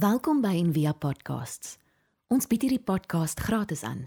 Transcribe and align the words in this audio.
Welkom 0.00 0.38
by 0.40 0.54
Envia 0.56 0.94
Podcasts. 0.96 1.74
Ons 2.32 2.46
bied 2.48 2.62
hierdie 2.64 2.80
podcast 2.80 3.40
gratis 3.44 3.82
aan. 3.84 4.06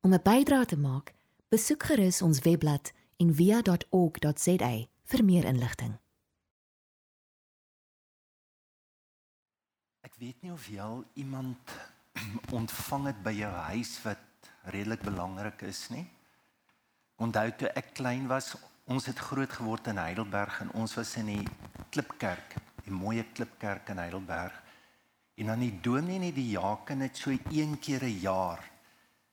Om 0.00 0.14
'n 0.14 0.22
bydrae 0.24 0.64
te 0.64 0.76
maak, 0.80 1.12
besoek 1.52 1.82
gerus 1.84 2.22
ons 2.22 2.38
webblad 2.46 2.92
en 3.20 3.34
via.org.za 3.34 4.70
vir 5.04 5.24
meer 5.24 5.44
inligting. 5.44 5.98
Ek 10.00 10.14
weet 10.16 10.40
nie 10.40 10.52
of 10.52 10.64
jy 10.66 10.80
al 10.80 11.04
iemand 11.14 11.76
ontvang 12.60 13.06
het 13.06 13.20
by 13.22 13.34
jou 13.36 13.52
huis 13.52 13.92
wat 14.02 14.48
redelik 14.62 15.02
belangrik 15.02 15.62
is 15.62 15.88
nie. 15.88 16.06
Onthou 17.16 17.50
toe 17.50 17.68
ek 17.68 17.92
klein 17.92 18.26
was, 18.32 18.56
ons 18.86 19.04
het 19.04 19.18
groot 19.18 19.52
geword 19.52 19.92
in 19.92 20.00
Heidelberg 20.00 20.60
en 20.60 20.72
ons 20.72 20.94
was 20.94 21.16
in 21.16 21.26
die 21.26 21.44
Klipkerk, 21.90 22.56
die 22.84 22.96
mooi 22.96 23.26
Klipkerk 23.34 23.88
in 23.88 23.98
Heidelberg. 23.98 24.67
En 25.38 25.46
dan 25.52 25.62
die 25.62 25.74
dominee 25.80 26.18
net 26.18 26.34
die 26.34 26.50
jaken 26.50 27.04
het 27.06 27.16
so 27.16 27.30
een 27.30 27.78
keer 27.78 28.02
'n 28.04 28.20
jaar 28.20 28.62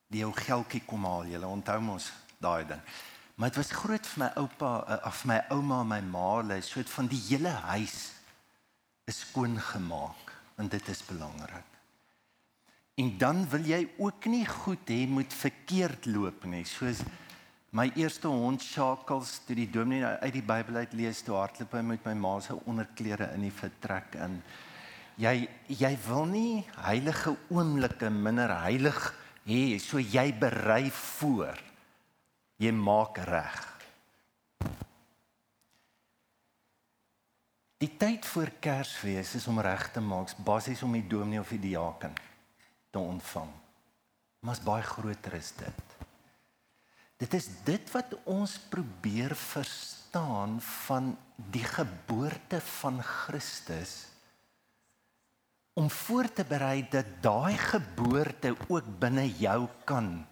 die 0.08 0.23
ou 0.26 0.32
geldjie 0.34 0.84
kom 0.86 1.05
haal. 1.05 1.26
Jy 1.26 1.41
onthou 1.44 1.80
mos 1.82 2.12
daai 2.38 2.66
ding. 2.66 2.82
Maar 3.36 3.52
dit 3.52 3.58
was 3.59 3.72
groot 3.72 4.08
vir 4.08 4.23
my 4.23 4.30
oupa 4.40 4.72
eh, 4.88 5.08
of 5.08 5.26
my 5.26 5.41
ouma 5.49 5.82
en 5.82 5.88
my 5.88 6.02
ma, 6.02 6.27
hulle 6.40 6.62
so 6.62 6.80
het 6.80 6.90
van 6.90 7.08
die 7.12 7.20
hele 7.27 7.49
huis 7.49 8.13
is 9.05 9.20
skoon 9.20 9.60
gemaak 9.60 10.32
want 10.55 10.72
dit 10.72 10.88
is 10.88 11.02
belangrik. 11.04 11.72
En 12.96 13.18
dan 13.18 13.49
wil 13.49 13.66
jy 13.68 13.82
ook 13.98 14.26
nie 14.32 14.46
goed 14.48 14.88
hê 14.88 15.02
moet 15.08 15.34
verkeerd 15.34 16.05
loop 16.05 16.46
nie. 16.48 16.63
Soos 16.63 17.02
my 17.76 17.90
eerste 17.99 18.32
hond 18.32 18.63
Shakels 18.63 19.41
toe 19.44 19.55
die 19.55 19.68
dominee 19.68 20.16
uit 20.24 20.38
die 20.38 20.46
Bybel 20.46 20.80
uit 20.85 20.94
lees 20.96 21.20
toe 21.27 21.35
hardloop 21.35 21.76
hy 21.76 21.82
met 21.84 22.08
my 22.08 22.13
ma 22.13 22.40
se 22.40 22.55
onderklere 22.63 23.34
in 23.35 23.44
die 23.49 23.52
vertrek 23.52 24.16
in. 24.24 24.40
Jy 25.16 25.48
jy 25.72 25.94
wil 26.08 26.26
nie 26.28 26.66
heilige 26.84 27.36
oomblikke 27.54 28.10
minder 28.12 28.52
heilig 28.66 28.98
hê 29.48 29.77
so 29.80 30.02
jy 30.02 30.27
berei 30.35 30.90
voor 30.91 31.62
jy 32.60 32.72
maak 32.76 33.20
reg. 33.27 33.62
Die 37.84 37.91
tyd 37.99 38.26
voor 38.26 38.49
Kersfees 38.63 39.35
is 39.38 39.48
om 39.52 39.60
reg 39.60 39.90
te 39.94 40.02
maak, 40.02 40.32
basies 40.48 40.82
om 40.84 40.96
die 40.96 41.05
dominee 41.07 41.44
of 41.44 41.52
die 41.52 41.62
diaken 41.68 42.16
te 42.91 43.00
ontvang. 43.00 43.52
Maar 44.40 44.55
is 44.55 44.63
baie 44.63 44.85
groter 44.85 45.35
is 45.38 45.52
dit. 45.60 45.96
Dit 47.20 47.35
is 47.38 47.48
dit 47.68 47.91
wat 47.94 48.16
ons 48.27 48.57
probeer 48.72 49.35
verstaan 49.35 50.57
van 50.88 51.13
die 51.52 51.63
geboorte 51.63 52.60
van 52.79 53.00
Christus 53.04 54.15
om 55.76 55.90
voor 55.91 56.31
te 56.31 56.45
berei 56.48 56.85
dat 56.90 57.05
daai 57.21 57.57
geboorte 57.59 58.55
ook 58.68 58.87
binne 58.99 59.26
jou 59.37 59.68
kan 59.84 60.26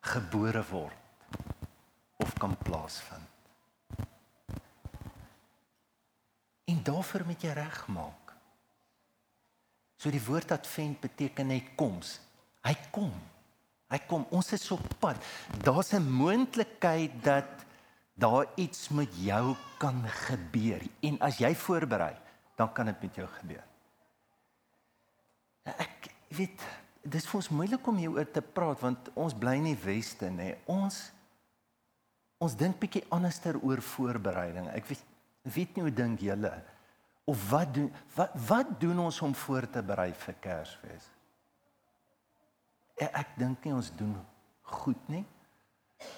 gebore 0.00 0.62
word 0.70 1.36
of 2.16 2.32
kan 2.40 2.56
plaasvind. 2.56 3.28
En 6.64 6.80
daarvoor 6.82 7.26
moet 7.28 7.44
jy 7.44 7.52
regmaak. 7.52 8.32
So 10.00 10.12
die 10.12 10.22
woord 10.24 10.52
advent 10.56 11.02
beteken 11.04 11.52
hy 11.52 11.60
koms. 11.76 12.16
Hy 12.64 12.72
kom. 12.92 13.12
Hy 13.92 14.00
kom. 14.08 14.24
Ons 14.32 14.54
is 14.56 14.64
op 14.72 14.84
pad. 15.00 15.20
Daar's 15.60 15.92
'n 15.92 16.08
moontlikheid 16.08 17.12
dat 17.24 17.64
daar 18.14 18.46
iets 18.56 18.88
met 18.88 19.12
jou 19.16 19.56
kan 19.78 20.00
gebeur 20.08 20.80
en 21.00 21.20
as 21.20 21.38
jy 21.38 21.54
voorberei, 21.54 22.16
dan 22.56 22.72
kan 22.72 22.86
dit 22.86 23.02
met 23.02 23.14
jou 23.14 23.28
gebeur. 23.28 23.73
Ek 25.64 26.10
weet 26.36 26.64
dis 27.04 27.26
vir 27.28 27.38
ons 27.40 27.50
moeilik 27.52 27.88
om 27.88 27.98
hieroor 28.00 28.28
te 28.32 28.42
praat 28.44 28.80
want 28.80 29.10
ons 29.16 29.36
bly 29.36 29.56
in 29.60 29.70
die 29.70 29.80
weste 29.84 30.30
nê. 30.32 30.54
Ons 30.70 31.10
ons 32.44 32.56
dink 32.58 32.76
bietjie 32.80 33.04
anderster 33.14 33.56
oor 33.62 33.80
voorbereiding. 33.80 34.68
Ek 34.76 34.88
weet 34.90 35.10
weet 35.44 35.74
nie 35.76 35.82
hoe 35.84 35.92
dink 35.92 36.22
julle 36.24 36.50
of 37.28 37.40
wat 37.50 37.74
doen 37.76 37.90
wat 38.14 38.32
wat 38.48 38.70
doen 38.80 39.02
ons 39.04 39.20
om 39.24 39.34
voor 39.36 39.66
te 39.68 39.82
berei 39.84 40.10
vir 40.16 40.36
Kersfees? 40.40 41.10
Ek, 42.96 43.10
ek 43.10 43.36
dink 43.40 43.64
nie 43.64 43.74
ons 43.76 43.90
doen 43.96 44.14
goed 44.80 45.08
nie. 45.12 45.24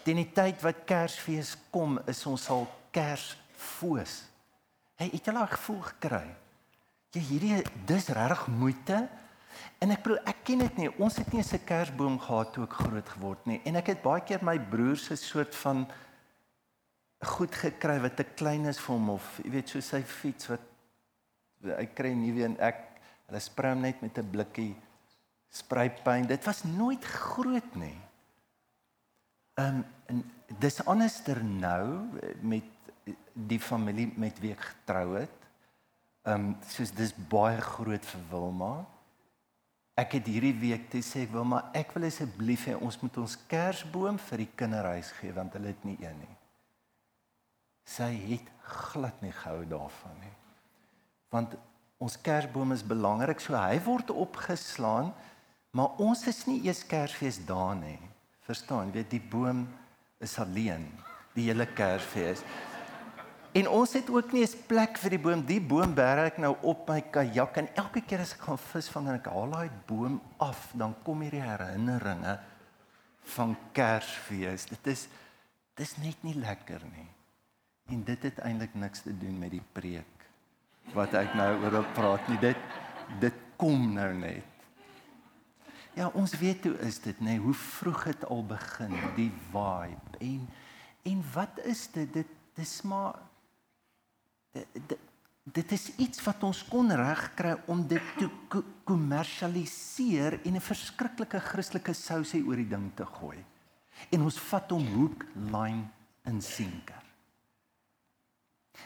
Teen 0.07 0.21
die 0.23 0.31
tyd 0.35 0.63
wat 0.63 0.85
Kersfees 0.89 1.55
kom, 1.75 1.99
is 2.11 2.23
ons 2.27 2.47
al 2.51 2.67
Kersfoos. 2.95 4.17
Hey, 4.97 5.11
het 5.13 5.27
jy 5.29 5.35
al 5.35 5.51
gevoel 5.53 5.83
gekry? 5.91 6.27
Jy 7.15 7.23
hierdie 7.31 7.59
dis 7.89 8.09
regtig 8.15 8.47
moeite 8.53 9.03
En 9.79 9.91
ek 9.91 10.03
bedoel 10.03 10.23
ek 10.25 10.43
ken 10.45 10.59
dit 10.59 10.77
nie. 10.77 10.91
Ons 10.99 11.17
het 11.17 11.33
nie 11.33 11.43
'n 11.43 11.65
kersboom 11.65 12.19
gehad 12.19 12.53
toe 12.53 12.65
ek 12.65 12.73
groot 12.73 13.09
geword 13.09 13.47
nie. 13.47 13.61
En 13.65 13.77
ek 13.77 13.87
het 13.87 14.03
baie 14.03 14.21
keer 14.21 14.45
my 14.45 14.59
broer 14.59 14.97
se 14.97 15.17
soort 15.17 15.55
van 15.55 15.87
goed 17.21 17.55
gekry 17.55 18.01
wat 18.01 18.17
te 18.17 18.25
klein 18.25 18.67
is 18.67 18.79
vir 18.79 18.95
hom 18.95 19.11
of 19.11 19.41
jy 19.45 19.51
weet 19.51 19.69
so 19.69 19.81
sy 19.81 20.03
fiets 20.03 20.49
wat 20.49 20.61
hy 21.65 21.87
kry 21.87 22.13
nie 22.15 22.33
weer 22.33 22.51
en 22.51 22.59
ek 22.61 23.01
hulle 23.29 23.41
sprei 23.41 23.73
hom 23.73 23.83
net 23.83 24.03
met 24.03 24.19
'n 24.19 24.31
blikkie 24.31 24.77
spruitpyn. 25.49 26.27
Dit 26.27 26.45
was 26.45 26.65
nooit 26.65 27.05
groot 27.05 27.75
nie. 27.75 27.99
Um, 29.59 29.85
en 30.07 30.33
dis 30.61 30.85
anderster 30.85 31.45
nou 31.45 32.09
met 32.41 32.65
die 33.33 33.61
familie 33.61 34.13
met 34.17 34.39
wie 34.41 34.53
ek 34.53 34.61
getrou 34.61 35.17
het. 35.17 35.47
Um, 36.27 36.57
soos 36.69 36.91
dis 36.91 37.15
baie 37.31 37.61
groot 37.61 38.05
vir 38.05 38.23
Wilma. 38.31 38.87
Ek 39.97 40.19
het 40.19 40.27
hierdie 40.29 40.55
week 40.61 40.91
te 40.93 41.01
sê 41.01 41.23
ek 41.25 41.33
wil 41.33 41.47
maar 41.49 41.71
ek 41.77 41.95
wil 41.97 42.05
asseblief 42.11 42.67
hê 42.69 42.75
ons 42.77 42.99
moet 43.01 43.15
ons 43.23 43.37
kersboom 43.49 44.19
vir 44.27 44.43
die 44.45 44.51
kinderhuis 44.61 45.15
gee 45.17 45.33
want 45.37 45.57
hulle 45.57 45.73
het 45.73 45.87
nie 45.89 45.97
een 46.03 46.19
nie. 46.21 46.35
Sy 47.87 48.11
het 48.27 48.51
glad 48.67 49.23
nie 49.25 49.33
gehou 49.33 49.63
daarvan 49.71 50.19
nie. 50.21 50.35
Want 51.33 51.57
ons 52.03 52.19
kersboom 52.21 52.75
is 52.75 52.85
belangrik, 52.85 53.41
so 53.41 53.57
hy 53.57 53.79
word 53.87 54.13
opgeslaan, 54.13 55.15
maar 55.73 55.97
ons 56.03 56.27
is 56.29 56.43
nie 56.49 56.59
eers 56.67 56.85
Kersfees 56.89 57.39
daar 57.49 57.77
nie. 57.79 57.99
Verstaan, 58.45 58.93
weet 58.93 59.11
die 59.11 59.23
boom 59.23 59.65
is 60.21 60.37
alleen 60.41 60.85
die 61.37 61.49
hele 61.49 61.67
Kersfees. 61.73 62.45
En 63.57 63.69
ons 63.73 63.93
het 63.97 64.11
ook 64.13 64.33
nie 64.33 64.45
'n 64.45 64.67
plek 64.67 64.99
vir 64.99 65.11
die 65.11 65.19
boom. 65.19 65.45
Die 65.47 65.61
boom 65.61 65.95
bær 65.95 66.19
ek 66.27 66.39
nou 66.39 66.57
op 66.63 66.89
my 66.89 67.01
kajak 67.01 67.57
en 67.57 67.69
elke 67.75 68.01
keer 68.01 68.21
as 68.21 68.33
ek 68.33 68.41
gaan 68.41 68.59
vis 68.59 68.89
vang 68.89 69.09
en 69.09 69.15
ek 69.15 69.27
haal 69.27 69.51
daai 69.51 69.71
boom 69.87 70.21
af, 70.37 70.73
dan 70.75 70.95
kom 71.03 71.21
hierdie 71.21 71.41
herinneringe 71.41 72.41
van 73.23 73.57
Kersfees. 73.73 74.67
Dit 74.67 74.87
is 74.87 75.09
dis 75.75 75.97
net 75.97 76.23
nie 76.23 76.35
lekker 76.35 76.81
nie. 76.85 77.09
En 77.89 78.05
dit 78.05 78.23
het 78.23 78.39
eintlik 78.39 78.75
niks 78.75 79.01
te 79.01 79.19
doen 79.19 79.39
met 79.39 79.51
die 79.51 79.65
preek 79.73 80.05
wat 80.95 81.15
ek 81.15 81.35
nou 81.35 81.51
oor 81.65 81.85
praat 81.95 82.29
nie. 82.29 82.39
Dit 82.39 82.59
dit 83.21 83.35
kom 83.57 83.93
nou 83.95 84.13
net. 84.15 84.45
Ja, 85.95 86.11
ons 86.13 86.35
weet 86.39 86.65
hoe 86.65 86.75
is 86.85 86.99
dit, 86.99 87.21
nê? 87.21 87.39
Hoe 87.41 87.55
vroeg 87.55 88.05
het 88.05 88.25
al 88.29 88.45
begin 88.45 88.93
die 89.17 89.33
vibe. 89.53 90.19
En 90.21 90.49
en 91.03 91.25
wat 91.33 91.59
is 91.65 91.87
dit? 91.93 92.13
Dit 92.13 92.27
dis 92.55 92.83
maar 92.83 93.17
dit 95.53 95.73
is 95.73 95.91
iets 96.03 96.23
wat 96.27 96.43
ons 96.43 96.65
kon 96.69 96.91
regkry 96.91 97.55
om 97.71 97.85
dit 97.87 98.03
te 98.19 98.29
kommersialiseer 98.85 100.41
en 100.43 100.57
'n 100.57 100.61
verskriklike 100.61 101.41
Christelike 101.41 101.95
sousie 101.95 102.45
oor 102.47 102.57
die 102.57 102.69
ding 102.69 102.91
te 102.95 103.07
gooi. 103.07 103.45
En 104.11 104.23
ons 104.23 104.39
vat 104.39 104.71
hom 104.71 104.87
hoek, 104.87 105.25
line 105.35 105.89
en 106.25 106.43
sinker. 106.43 107.03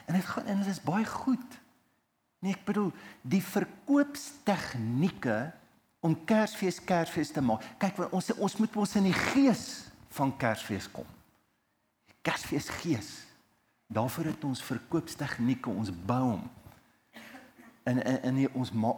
En 0.06 0.14
dit 0.14 0.24
gaan 0.24 0.46
en 0.46 0.58
dit 0.58 0.66
is 0.66 0.82
baie 0.82 1.04
goed. 1.04 1.60
Nee, 2.38 2.52
ek 2.52 2.64
bedoel 2.64 2.92
die 3.22 3.42
verkoopstegnieke 3.42 5.52
om 6.00 6.24
Kersfees 6.24 6.84
Kersfees 6.84 7.30
te 7.30 7.40
maak. 7.40 7.64
Kyk, 7.78 8.12
ons 8.12 8.30
ons 8.36 8.56
moet 8.56 8.76
ons 8.76 8.96
in 8.96 9.04
die 9.04 9.20
gees 9.32 9.84
van 10.16 10.36
Kersfees 10.36 10.90
kom. 10.90 11.06
Kersfees 12.22 12.68
gees. 12.68 13.29
Daarvoor 13.90 14.24
het 14.24 14.44
ons 14.46 14.62
verkoopstegnieke, 14.62 15.70
ons 15.70 15.90
bou 16.06 16.22
hom. 16.22 16.44
En 17.82 17.98
in 17.98 18.22
in 18.22 18.36
die, 18.38 18.48
ons 18.54 18.70
ma, 18.70 18.92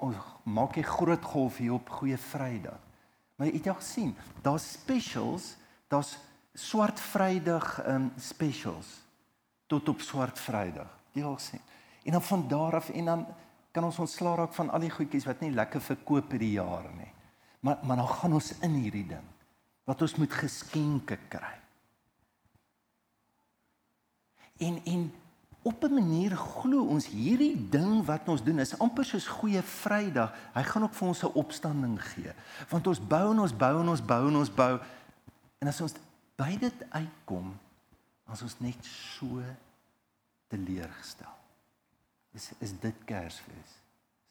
maak 0.45 0.77
'n 0.77 0.85
groot 0.85 1.25
golf 1.25 1.57
hier 1.57 1.73
op 1.73 1.89
Goeie 1.89 2.19
Vrydag. 2.19 2.81
Maar 3.37 3.47
jy 3.47 3.57
het 3.57 3.69
al 3.69 3.75
gesien, 3.75 4.17
daar's 4.43 4.73
specials, 4.73 5.57
daar's 5.89 6.19
swart 6.55 7.01
Vrydag 7.01 7.87
um 7.87 8.13
specials 8.19 9.01
tot 9.67 9.89
op 9.89 10.01
swart 10.01 10.39
Vrydag. 10.39 10.99
Jy 11.13 11.25
al 11.25 11.39
sien. 11.39 11.61
En 12.05 12.13
dan 12.13 12.23
van 12.23 12.49
daar 12.49 12.75
af 12.75 12.89
en 12.89 13.05
dan 13.05 13.27
kan 13.71 13.85
ons 13.85 13.99
ontslaa 13.99 14.35
raak 14.35 14.53
van 14.53 14.71
al 14.71 14.81
die 14.81 14.91
goedjies 14.91 15.25
wat 15.25 15.41
nie 15.41 15.51
lekker 15.51 15.81
verkoop 15.81 16.31
hierdie 16.31 16.53
jaar 16.53 16.91
nie. 16.97 17.13
Maar 17.61 17.79
maar 17.83 17.97
dan 17.97 18.09
gaan 18.09 18.33
ons 18.33 18.59
in 18.59 18.75
hierdie 18.75 19.07
ding 19.07 19.25
wat 19.85 20.03
ons 20.03 20.15
moet 20.15 20.33
geskenke 20.33 21.19
kry. 21.29 21.62
En 24.63 24.79
en 24.85 25.03
op 25.63 25.83
'n 25.83 25.95
manier 25.95 26.37
glo 26.37 26.87
ons 26.87 27.07
hierdie 27.07 27.69
ding 27.69 28.05
wat 28.05 28.29
ons 28.29 28.43
doen 28.43 28.59
is 28.59 28.79
amper 28.79 29.05
soos 29.05 29.27
goeie 29.27 29.63
Vrydag. 29.63 30.35
Hy 30.55 30.63
gaan 30.63 30.83
ook 30.83 30.95
vir 30.95 31.09
ons 31.09 31.23
'n 31.23 31.35
opstanding 31.35 32.03
gee. 32.13 32.33
Want 32.69 32.87
ons 32.87 33.07
bou 33.07 33.31
en 33.31 33.39
ons 33.39 33.57
bou 33.57 33.81
en 33.81 33.89
ons 33.89 34.05
bou 34.05 34.29
en 34.29 34.37
ons 34.37 34.55
bou 34.55 34.81
en 35.59 35.69
as 35.69 35.81
ons 35.81 35.95
by 36.37 36.57
dit 36.59 36.85
uitkom, 36.91 37.59
as 38.25 38.43
ons 38.43 38.59
net 38.59 38.85
so 38.85 39.43
teleurgestel. 40.49 41.37
Is 42.33 42.51
is 42.59 42.79
dit 42.81 43.05
Kersfees? 43.05 43.73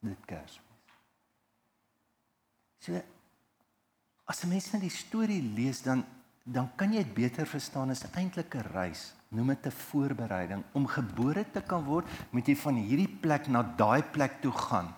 Is 0.01 0.10
dit 0.10 0.25
Kersfees? 0.25 0.95
So 2.80 3.01
as 4.25 4.44
'n 4.44 4.50
mens 4.50 4.72
net 4.72 4.81
die 4.81 4.89
storie 4.89 5.42
lees 5.42 5.81
dan 5.81 6.06
dan 6.44 6.72
kan 6.76 6.94
jy 6.94 7.04
dit 7.04 7.14
beter 7.14 7.48
verstaan 7.48 7.90
as 7.90 8.04
'n 8.04 8.72
reis. 8.74 9.14
Noem 9.30 9.48
dit 9.48 9.66
'n 9.66 9.72
voorbereiding 9.72 10.64
om 10.74 10.88
gebore 10.88 11.46
te 11.52 11.62
kan 11.62 11.84
word, 11.84 12.08
moet 12.32 12.48
jy 12.48 12.56
van 12.56 12.76
hierdie 12.76 13.18
plek 13.22 13.48
na 13.48 13.64
daai 13.64 14.04
plek 14.04 14.42
toe 14.42 14.52
gaan. 14.52 14.96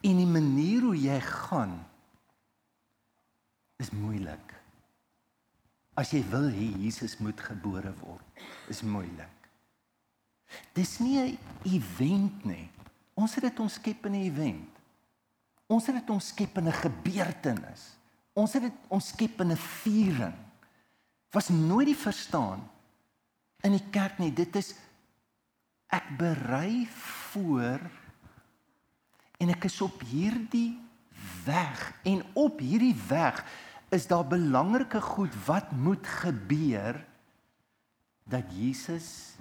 En 0.00 0.16
die 0.16 0.26
manier 0.26 0.82
hoe 0.82 0.96
jy 0.96 1.20
gaan 1.20 1.86
is 3.76 3.90
moeilik. 3.90 4.54
As 5.94 6.10
jy 6.10 6.22
wil 6.30 6.48
hê 6.48 6.82
Jesus 6.84 7.18
moet 7.18 7.40
gebore 7.40 7.92
word, 8.00 8.24
is 8.68 8.82
moeilik. 8.82 9.38
Dis 10.72 10.98
nie 10.98 11.18
'n 11.18 11.38
event 11.64 12.44
nie. 12.44 12.70
Ons 13.14 13.34
het 13.34 13.44
dit 13.44 13.60
omskep 13.60 14.06
in 14.06 14.12
'n 14.12 14.24
event. 14.24 14.70
Ons 15.66 15.86
het 15.86 15.94
dit 15.94 16.10
omskep 16.10 16.56
in 16.56 16.68
'n 16.68 16.72
gebeurtenis. 16.72 17.99
Ons 18.38 18.52
het 18.52 18.62
dit 18.62 18.72
omskep 18.88 19.40
in 19.40 19.52
'n 19.52 19.56
viering. 19.56 20.36
Was 21.30 21.48
nooit 21.48 21.86
die 21.86 21.96
verstaan 21.96 22.68
in 23.62 23.72
die 23.72 23.90
kerk 23.90 24.18
nie. 24.18 24.32
Dit 24.32 24.56
is 24.56 24.74
ek 25.90 26.06
berei 26.18 26.86
voor 26.86 27.80
en 29.40 29.48
ek 29.48 29.64
is 29.64 29.80
op 29.80 30.00
hierdie 30.00 30.78
weg 31.44 31.92
en 32.02 32.22
op 32.38 32.58
hierdie 32.58 32.96
weg 33.08 33.44
is 33.90 34.06
daar 34.06 34.26
belangrike 34.26 35.00
goed 35.00 35.34
wat 35.46 35.72
moet 35.72 36.06
gebeur 36.06 37.00
dat 38.30 38.52
Jesus 38.54 39.34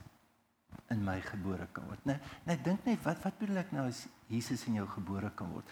in 0.89 1.03
my 1.05 1.19
gebore 1.21 1.67
kan 1.71 1.85
word. 1.85 2.01
Nee, 2.09 2.17
nee, 2.47 2.57
dink 2.65 2.85
net 2.87 3.03
wat 3.05 3.21
wat 3.21 3.37
bedoel 3.37 3.61
ek 3.61 3.73
nou 3.75 3.85
as 3.91 4.07
Jesus 4.31 4.65
in 4.65 4.79
jou 4.79 4.87
gebore 4.89 5.29
kan 5.37 5.51
word? 5.53 5.65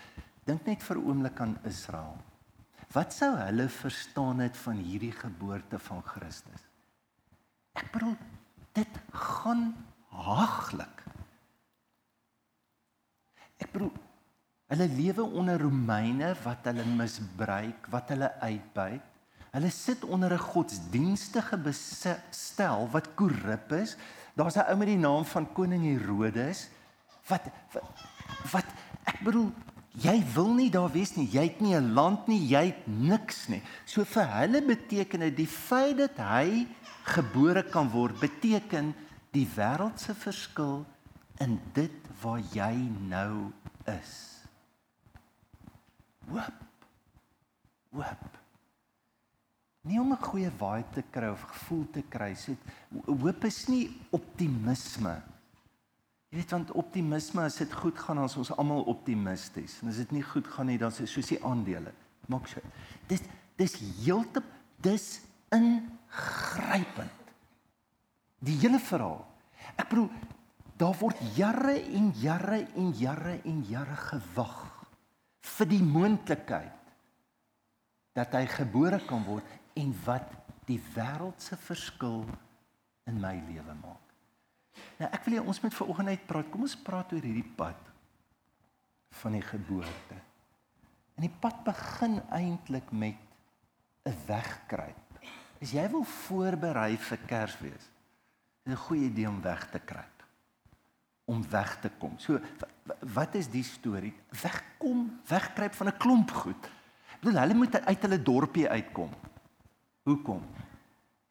Dink 0.45 0.65
net 0.69 0.83
vir 0.83 0.97
'n 0.97 1.07
oomblik 1.09 1.39
aan 1.41 1.57
Israel. 1.65 2.17
Wat 2.95 3.13
sou 3.13 3.33
hulle 3.35 3.67
verstaan 3.69 4.39
het 4.39 4.57
van 4.57 4.79
hierdie 4.79 5.11
geboorte 5.11 5.79
van 5.79 6.01
Christus? 6.05 6.63
Ek 7.77 7.91
bedoel 7.93 8.15
dit 8.77 8.99
gaan 9.11 9.69
haaglik. 10.13 11.03
Ek 13.57 13.71
bedoel 13.73 13.91
hulle 14.71 14.87
lewe 14.95 15.23
onder 15.23 15.61
Romeine 15.61 16.33
wat 16.43 16.65
hulle 16.69 16.85
misbruik, 16.97 17.87
wat 17.91 18.09
hulle 18.13 18.31
uitbuit. 18.41 19.13
Hulle 19.51 19.69
sit 19.71 20.03
onder 20.03 20.33
'n 20.33 20.47
godsdienstige 20.51 21.57
bestel 21.57 22.89
wat 22.91 23.15
korrup 23.15 23.71
is, 23.71 23.97
Daar's 24.37 24.55
'n 24.55 24.69
ou 24.69 24.77
met 24.77 24.87
die 24.87 24.97
naam 24.97 25.25
van 25.25 25.51
koning 25.53 25.83
Herodes 25.83 26.69
wat, 27.27 27.41
wat 27.71 27.83
wat 28.51 28.67
ek 29.03 29.19
bedoel 29.25 29.51
jy 30.03 30.15
wil 30.35 30.53
nie 30.53 30.69
daar 30.73 30.91
wees 30.93 31.15
nie. 31.17 31.27
Jy 31.31 31.43
het 31.47 31.61
nie 31.61 31.75
'n 31.75 31.93
land 31.93 32.27
nie, 32.27 32.39
jy 32.39 32.65
het 32.65 32.87
niks 32.87 33.47
nie. 33.49 33.61
So 33.85 34.03
vir 34.03 34.25
hulle 34.25 34.61
beteken 34.61 35.19
dit 35.19 35.37
die 35.37 35.47
feit 35.47 35.97
dat 35.97 36.17
hy 36.17 36.67
gebore 37.03 37.63
kan 37.63 37.89
word 37.89 38.19
beteken 38.19 38.93
die 39.31 39.47
wêreld 39.55 39.99
se 39.99 40.13
verskil 40.13 40.85
in 41.39 41.59
dit 41.73 41.91
waar 42.21 42.41
jy 42.53 42.89
nou 43.09 43.51
is. 43.85 44.43
Wap. 46.27 46.53
Wap 47.91 48.37
nie 49.87 49.99
om 49.99 50.11
'n 50.11 50.23
goeie 50.29 50.51
vibe 50.51 50.91
te 50.93 51.03
kry 51.11 51.29
of 51.31 51.41
gevoel 51.41 51.85
te 51.91 52.03
kry. 52.09 52.35
So 52.35 52.55
hoop 53.05 53.43
is 53.43 53.67
nie 53.67 53.89
optimisme. 54.11 55.21
Jy 56.27 56.41
weet 56.41 56.51
want 56.51 56.73
optimisme 56.75 57.45
as 57.47 57.59
dit 57.61 57.73
goed 57.73 57.99
gaan 58.03 58.19
as 58.19 58.35
ons 58.39 58.51
almal 58.59 58.83
optimisties 58.91 59.77
en 59.81 59.91
as 59.93 60.01
dit 60.03 60.17
nie 60.17 60.25
goed 60.27 60.47
gaan 60.51 60.67
nie 60.67 60.79
dan 60.81 60.91
is 60.91 61.11
soos 61.11 61.31
die 61.31 61.39
aandele. 61.45 61.93
Maak 62.27 62.49
so. 62.51 62.63
Dis 63.07 63.23
dis 63.57 63.77
heeltemal 64.03 64.55
dis 64.83 65.05
ingrypend. 65.55 67.31
Die 68.43 68.57
hele 68.61 68.79
verhaal. 68.83 69.23
Ek 69.79 69.87
bedoel 69.89 70.09
daar 70.77 70.97
word 70.99 71.21
jare 71.33 71.73
en 71.97 72.11
jare 72.21 72.59
en 72.77 72.91
jare 72.99 73.39
en 73.49 73.63
jare 73.65 73.95
gewag 74.11 74.59
vir 75.57 75.69
die 75.71 75.81
moontlikheid 75.81 76.91
dat 78.17 78.35
hy 78.37 78.43
gebore 78.51 78.99
kan 79.07 79.23
word 79.25 79.47
en 79.77 79.93
wat 80.05 80.35
die 80.67 80.79
wêreld 80.93 81.41
se 81.41 81.57
verskil 81.57 82.25
in 83.09 83.21
my 83.21 83.33
lewe 83.47 83.77
maak. 83.81 84.06
Nou 84.97 85.09
ek 85.11 85.25
wil 85.25 85.37
hê 85.37 85.43
ons 85.43 85.61
moet 85.61 85.73
vanoggend 85.73 86.09
net 86.09 86.25
praat. 86.29 86.49
Kom 86.51 86.65
ons 86.65 86.77
praat 86.81 87.13
oor 87.13 87.25
hierdie 87.25 87.51
pad 87.57 87.91
van 89.21 89.37
die 89.37 89.45
geboorte. 89.45 90.17
En 91.17 91.25
die 91.25 91.33
pad 91.41 91.63
begin 91.65 92.19
eintlik 92.33 92.91
met 92.91 93.17
'n 94.05 94.15
wegkruip. 94.27 95.19
As 95.61 95.71
jy 95.71 95.89
wil 95.89 96.03
voorberei 96.03 96.97
vir 96.97 97.17
Kersfees, 97.25 97.89
is 98.65 98.73
'n 98.73 98.75
goeie 98.75 99.09
idee 99.09 99.27
om 99.27 99.41
weg 99.41 99.69
te 99.71 99.79
kruip. 99.79 100.23
Om 101.25 101.49
weg 101.49 101.79
te 101.81 101.89
kom. 101.89 102.19
So 102.19 102.39
wat 102.99 103.35
is 103.35 103.47
die 103.47 103.63
storie? 103.63 104.13
Wegkom, 104.29 105.19
wegkruip 105.27 105.73
van 105.73 105.87
'n 105.87 105.97
klomp 105.97 106.31
goed. 106.31 106.65
Ek 107.13 107.19
bedoel 107.21 107.39
hulle 107.39 107.53
moet 107.53 107.85
uit 107.85 108.01
hulle 108.01 108.21
dorpie 108.21 108.69
uitkom. 108.69 109.09
Hoekom? 110.03 110.43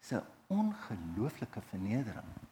Dis 0.00 0.12
'n 0.12 0.24
ongelooflike 0.46 1.60
vernedering 1.70 2.45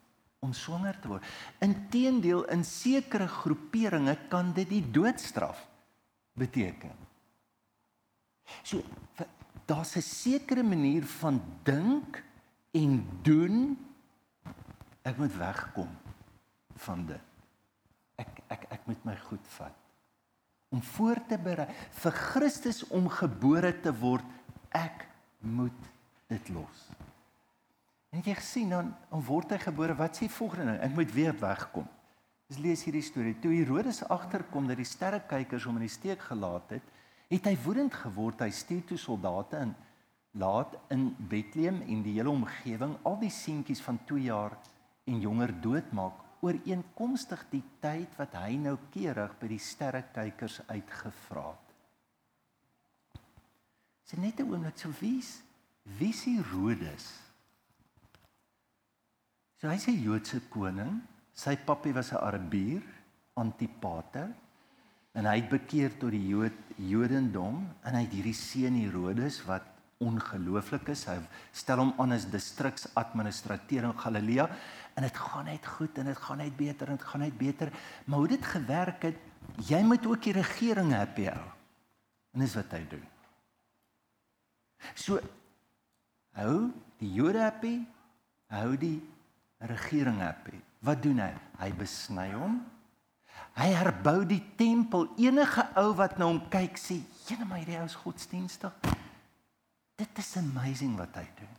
om 0.45 0.53
swanger 0.53 0.99
te 1.01 1.09
word. 1.09 1.25
Inteendeel 1.65 2.45
in 2.53 2.65
sekere 2.69 3.29
groeperinge 3.41 4.17
kan 4.33 4.53
dit 4.57 4.69
die 4.69 4.85
doodstraf 4.85 5.63
beteken. 6.37 6.93
So 8.63 8.83
daar's 9.67 9.97
'n 9.97 10.03
sekere 10.03 10.63
manier 10.63 11.05
van 11.05 11.43
dink 11.63 12.23
en 12.73 13.07
doen 13.23 13.79
ek 15.03 15.17
moet 15.17 15.37
wegkom 15.37 15.91
van 16.77 17.07
dit. 17.07 17.25
Ek 18.17 18.43
ek 18.49 18.67
ek 18.71 18.87
moet 18.87 19.05
my 19.05 19.17
goed 19.17 19.47
vat 19.57 19.75
om 20.75 20.83
voor 20.83 21.21
te 21.29 21.39
berei 21.39 21.69
vir 21.91 22.13
Christus 22.13 22.83
om 22.91 23.09
gebore 23.09 23.81
te 23.81 23.93
word. 23.95 24.25
Ek 24.75 25.07
moet 25.39 25.91
dit 26.27 26.49
los. 26.49 26.89
En 28.15 28.23
jy 28.23 28.35
gesien 28.39 28.71
dan 28.71 28.93
om 29.11 29.23
word 29.27 29.57
hy 29.57 29.59
gebore, 29.59 29.97
wat 29.99 30.21
sê 30.21 30.29
volgende 30.31 30.71
ding? 30.71 30.83
Ek 30.87 30.93
moet 30.95 31.11
weer 31.11 31.35
wegkom. 31.35 31.87
Dis 32.47 32.61
lees 32.63 32.85
hierdie 32.87 33.03
storie. 33.03 33.35
Toe 33.43 33.51
Herodes 33.57 34.05
agterkom 34.07 34.69
dat 34.71 34.79
die 34.79 34.87
sterrekykers 34.87 35.67
hom 35.67 35.81
in 35.81 35.89
die 35.89 35.91
steek 35.91 36.23
gelaat 36.29 36.77
het, 36.77 36.93
het 37.33 37.49
hy 37.49 37.55
woedend 37.65 37.97
geword. 38.05 38.45
Hy 38.45 38.53
stuur 38.55 38.85
toe 38.93 39.01
soldate 39.01 39.65
in 39.67 39.75
laat 40.35 40.75
in 40.91 41.13
Bethlehem 41.31 41.81
en 41.87 42.01
die 42.03 42.17
hele 42.17 42.33
omgewing 42.33 42.97
al 43.07 43.21
die 43.21 43.31
seentjies 43.31 43.83
van 43.85 44.01
2 44.09 44.25
jaar 44.27 44.57
en 45.07 45.21
jonger 45.23 45.53
doodmaak 45.63 46.23
ooreenkomstig 46.43 47.45
die 47.53 47.63
tyd 47.81 48.17
wat 48.19 48.35
hy 48.41 48.57
nou 48.59 48.75
keurig 48.93 49.37
by 49.39 49.51
die 49.53 49.61
sterrekykers 49.63 50.61
uitgevra 50.67 51.47
het. 51.53 51.77
Sy 54.11 54.19
net 54.21 54.41
'n 54.41 54.51
oomblik 54.51 54.79
so 54.79 54.91
wie's 55.01 55.43
Wie 55.85 56.09
is 56.09 56.25
Herodes? 56.25 57.24
So 59.65 59.71
hy's 59.73 59.89
'n 59.89 59.97
Joodse 60.05 60.43
koning. 60.53 61.01
Sy 61.33 61.57
pappie 61.57 61.95
was 61.95 62.13
'n 62.13 62.21
Arabier, 62.21 62.83
Antipater, 63.33 64.29
en 65.15 65.25
hy 65.25 65.41
het 65.41 65.49
bekeer 65.49 65.97
tot 65.97 66.11
die 66.11 66.29
Jood 66.29 66.53
Jodendom 66.77 67.65
en 67.83 67.95
hy 67.95 68.03
het 68.03 68.13
hierdie 68.13 68.37
seun 68.37 68.77
Herodes 68.77 69.41
wat 69.47 69.65
ongelooflik 70.05 70.89
is. 70.89 71.07
Hy 71.07 71.17
stel 71.51 71.79
hom 71.79 71.95
aan 71.97 72.13
as 72.13 72.27
distriksadministrateur 72.29 73.85
in 73.85 73.97
Galilea 73.97 74.51
en 74.97 75.03
dit 75.03 75.17
gaan 75.17 75.47
net 75.47 75.65
goed 75.67 75.97
en 75.99 76.05
dit 76.13 76.19
gaan 76.19 76.39
net 76.39 76.57
beter 76.57 76.89
en 76.89 76.97
dit 76.97 77.07
gaan 77.07 77.21
net 77.21 77.39
beter. 77.39 77.73
Maar 78.05 78.19
hoe 78.19 78.29
dit 78.29 78.45
gewerk 78.45 79.03
het, 79.03 79.17
jy 79.65 79.83
moet 79.83 80.07
ook 80.07 80.23
die 80.23 80.37
regering 80.37 80.93
happy 80.93 81.25
hou. 81.25 81.49
En 82.35 82.41
dis 82.41 82.55
wat 82.55 82.71
hy 82.71 82.85
doen. 82.91 83.09
So 84.95 85.21
hou 86.37 86.71
die 86.99 87.13
Jode 87.15 87.41
happy, 87.41 87.81
hou 88.53 88.77
die 88.77 89.01
regering 89.59 90.21
happy. 90.21 90.61
Wat 90.85 91.03
doen 91.03 91.19
hy? 91.19 91.33
Hy 91.59 91.71
besny 91.73 92.33
hom. 92.33 92.61
Hy 93.55 93.69
herbou 93.75 94.25
die 94.27 94.43
tempel. 94.59 95.09
Enige 95.21 95.67
ou 95.81 95.95
wat 95.99 96.19
na 96.19 96.27
hom 96.27 96.41
kyk 96.51 96.77
sê, 96.79 97.03
"Jene 97.27 97.45
my, 97.45 97.59
hierdie 97.59 97.79
ou 97.79 97.85
is 97.85 97.95
godsdienstig." 97.95 98.73
Dit 99.97 100.19
is 100.19 100.37
amazing 100.37 100.97
wat 100.97 101.15
hy 101.15 101.29
doen. 101.39 101.55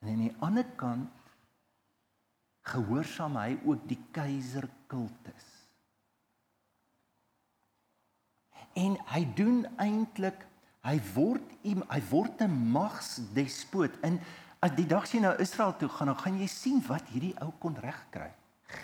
En 0.00 0.08
aan 0.08 0.22
die 0.22 0.36
ander 0.40 0.66
kant 0.76 1.10
gehoorsaam 2.66 3.36
hy 3.36 3.58
ook 3.64 3.88
die 3.88 4.00
keiser 4.10 4.68
kultus. 4.90 5.46
En 8.76 8.96
hy 9.12 9.22
doen 9.38 9.64
eintlik 9.80 10.44
hy 10.86 10.98
word 11.14 11.42
hy 11.64 12.00
word 12.10 12.42
'n 12.42 12.56
magsdespoot. 12.72 13.94
En 14.02 14.20
as 14.64 14.74
die 14.76 14.86
dag 14.88 15.06
sien 15.08 15.26
na 15.26 15.34
Israel 15.42 15.74
toe 15.78 15.88
gaan, 15.92 16.12
dan 16.12 16.20
gaan 16.20 16.40
jy 16.40 16.48
sien 16.50 16.82
wat 16.88 17.08
hierdie 17.12 17.34
ou 17.44 17.52
kon 17.62 17.76
regkry. 17.80 18.30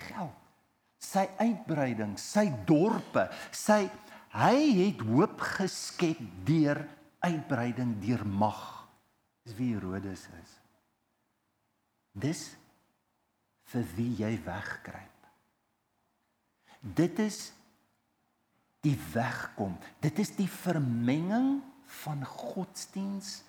Geld. 0.09 0.39
Sy 1.03 1.25
uitbreiding, 1.41 2.15
sy 2.21 2.47
dorpe, 2.69 3.27
sy 3.51 3.89
hy 4.37 4.57
het 4.79 5.01
hoop 5.05 5.41
geskep 5.59 6.21
deur 6.47 6.79
uitbreiding 7.27 7.97
deur 8.03 8.23
mag. 8.27 8.61
Dis 9.43 9.57
wie 9.59 9.73
Herodes 9.75 10.29
is. 10.39 10.53
Dis 12.13 12.43
vir 13.73 13.89
wie 13.97 14.13
jy 14.21 14.37
wegkruip. 14.45 15.09
Dit 16.83 17.19
is 17.23 17.51
die 18.83 18.97
wegkom. 19.13 19.77
Dit 20.03 20.19
is 20.23 20.35
die 20.37 20.51
vermenging 20.51 21.61
van 22.03 22.25
godsdiens 22.27 23.43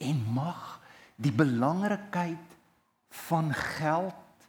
en 0.00 0.20
mag, 0.32 0.78
die 1.20 1.32
belangrikheid 1.32 2.56
van 3.26 3.52
geld. 3.54 4.46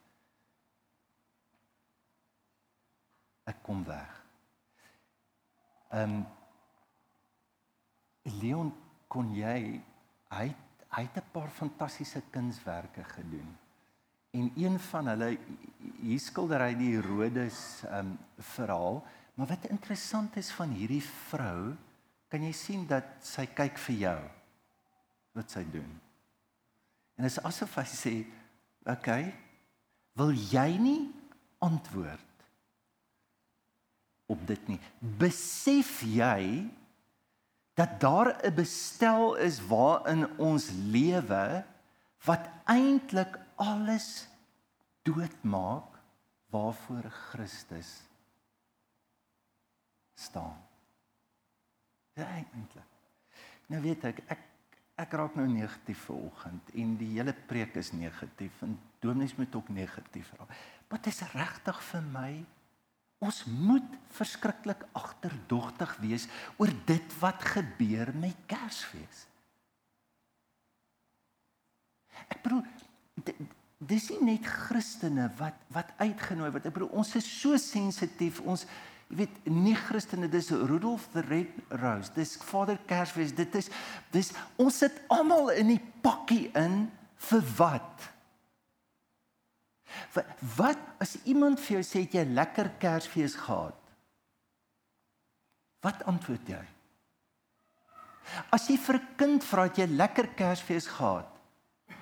Ek 3.50 3.60
kom 3.66 3.84
weg. 3.88 4.20
Ehm 5.92 6.22
um, 6.22 6.22
Leon 8.38 8.68
kon 9.10 9.32
jy 9.34 9.82
hy 10.30 10.46
hy 10.92 11.02
het 11.08 11.18
'n 11.18 11.32
paar 11.34 11.50
fantastiese 11.50 12.22
kunswerke 12.32 13.04
gedoen. 13.04 13.58
En 14.32 14.52
een 14.56 14.80
van 14.80 15.08
hulle 15.08 15.38
hier 16.02 16.20
skilder 16.20 16.62
hy 16.62 16.76
die 16.76 16.94
Herodes 16.96 17.84
um 17.92 18.18
verhaal, 18.38 19.02
maar 19.36 19.48
wat 19.48 19.66
interessant 19.66 20.38
is 20.38 20.52
van 20.52 20.70
hierdie 20.70 21.04
vrou, 21.04 21.76
kan 22.30 22.44
jy 22.44 22.52
sien 22.52 22.88
dat 22.88 23.04
sy 23.20 23.46
kyk 23.46 23.78
vir 23.78 23.96
jou 23.96 24.22
wat 25.34 25.52
sy 25.52 25.66
doen. 25.72 26.11
En 27.16 27.24
dit 27.28 27.32
is 27.32 27.44
asof 27.44 27.76
hy 27.76 27.86
sê, 27.86 28.14
"Oké, 28.84 28.92
okay, 28.92 29.34
wil 30.14 30.32
jy 30.32 30.78
nie 30.78 31.12
antwoord 31.60 32.46
op 34.32 34.48
dit 34.48 34.68
nie? 34.68 34.80
Besef 35.00 36.02
jy 36.02 36.70
dat 37.74 38.00
daar 38.00 38.38
'n 38.44 38.56
bestel 38.56 39.36
is 39.36 39.60
waarin 39.68 40.38
ons 40.38 40.70
lewe 40.72 41.66
wat 42.26 42.50
eintlik 42.66 43.40
alles 43.56 44.28
doodmaak 45.02 46.00
waarvoor 46.50 47.10
Christus 47.10 48.02
staan. 50.14 50.68
Ja 52.14 52.28
eintlik. 52.28 52.90
Nou 53.66 53.82
weet 53.82 54.04
ek 54.04 54.20
ek 54.28 54.51
ek 55.02 55.16
raak 55.18 55.36
nou 55.40 55.48
negatief 55.50 56.06
vanoggend 56.10 56.72
en 56.78 56.96
die 57.00 57.12
hele 57.16 57.34
preek 57.50 57.76
is 57.82 57.92
negatief 57.96 58.62
en 58.66 58.78
dominees 59.04 59.36
moet 59.40 59.56
ook 59.56 59.70
negatief 59.74 60.32
raak. 60.38 60.52
Wat 60.92 61.08
is 61.10 61.22
regtig 61.34 61.80
vir 61.90 62.04
my? 62.14 62.32
Ons 63.22 63.44
moet 63.46 63.98
verskriklik 64.18 64.82
agterdogtig 64.98 65.94
wees 66.02 66.28
oor 66.58 66.72
dit 66.90 67.18
wat 67.22 67.44
gebeur 67.54 68.10
met 68.18 68.38
Kersfees. 68.50 69.26
Ek 72.30 72.42
bedoel 72.42 72.64
dis 73.82 74.08
nie 74.14 74.34
net 74.34 74.46
Christene 74.46 75.28
wat 75.40 75.58
wat 75.74 75.94
uitgenooi 76.02 76.50
word. 76.50 76.66
Ek 76.66 76.76
bedoel 76.76 76.98
ons 77.02 77.14
is 77.18 77.28
so 77.28 77.58
sensitief. 77.62 78.42
Ons 78.42 78.68
jy 79.12 79.18
weet 79.20 79.50
nie 79.52 79.76
Christene 79.76 80.30
dis 80.32 80.50
Rudolf 80.56 81.10
the 81.12 81.22
Red 81.28 81.52
Rose. 81.82 82.12
Dis 82.16 82.38
Vader 82.48 82.80
Kersfees. 82.88 83.34
Dit 83.36 83.56
is 83.60 83.68
dis 84.14 84.32
ons 84.62 84.78
sit 84.84 85.02
almal 85.12 85.52
in 85.60 85.74
die 85.74 85.82
pakkie 86.04 86.48
in 86.56 86.86
vir 87.28 87.44
wat? 87.58 88.08
Wat, 90.16 90.32
wat 90.56 90.86
as 91.04 91.18
iemand 91.28 91.60
vir 91.60 91.80
jou 91.80 91.84
sê 91.84 92.06
jy 92.08 92.24
lekker 92.32 92.72
Kersfees 92.80 93.36
gehad? 93.36 93.76
Wat 95.84 96.06
antwoord 96.08 96.48
jy? 96.54 96.62
As 98.54 98.70
jy 98.70 98.78
vir 98.80 98.96
'n 98.96 99.08
kind 99.18 99.44
vra 99.44 99.68
het 99.68 99.78
jy 99.78 99.88
lekker 99.92 100.28
Kersfees 100.40 100.88
gehad? 100.88 101.28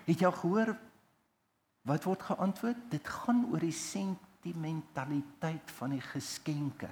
Het 0.05 0.21
jy 0.21 0.31
gehoor 0.31 0.77
wat 1.89 2.03
word 2.05 2.21
geantwoord? 2.21 2.91
Dit 2.91 3.07
gaan 3.07 3.47
oor 3.49 3.59
die 3.59 3.73
sentimentaliteit 4.39 5.71
van 5.71 5.89
die 5.91 6.01
geskenke. 6.01 6.89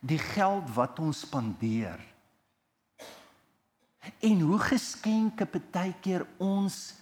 Die 0.00 0.18
geld 0.18 0.70
wat 0.74 0.98
ons 0.98 1.24
spandeer. 1.26 1.98
En 4.20 4.40
hoe 4.40 4.58
geskenke 4.58 5.46
baie 5.72 5.94
keer 6.00 6.24
ons 6.38 6.94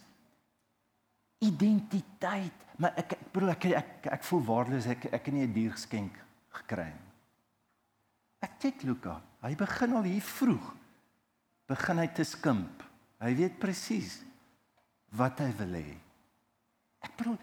identiteit, 1.38 2.64
maar 2.76 2.96
ek 2.98 3.12
ek 3.12 3.28
bedoel 3.32 3.50
ek 3.52 3.64
ek, 3.64 4.08
ek, 4.10 4.24
voel 4.24 4.42
waardeloos 4.42 4.88
ek 4.90 5.04
ek 5.12 5.26
het 5.26 5.34
nie 5.34 5.46
'n 5.46 5.52
dier 5.52 5.70
geskenk 5.70 6.14
gekry 6.50 6.90
nie. 6.90 7.12
Ek 8.40 8.58
kyk 8.58 8.82
Luka, 8.82 9.22
hy 9.42 9.54
begin 9.54 9.92
al 9.92 10.02
hier 10.02 10.22
vroeg. 10.22 10.74
Begin 11.68 11.98
hy 11.98 12.06
te 12.08 12.24
skimp. 12.24 12.82
Hy 13.20 13.34
weet 13.34 13.58
presies 13.58 14.24
wat 15.10 15.38
hy 15.38 15.52
wil 15.58 15.74
hê. 15.74 15.98
Ek 17.00 17.16
bedoel 17.16 17.38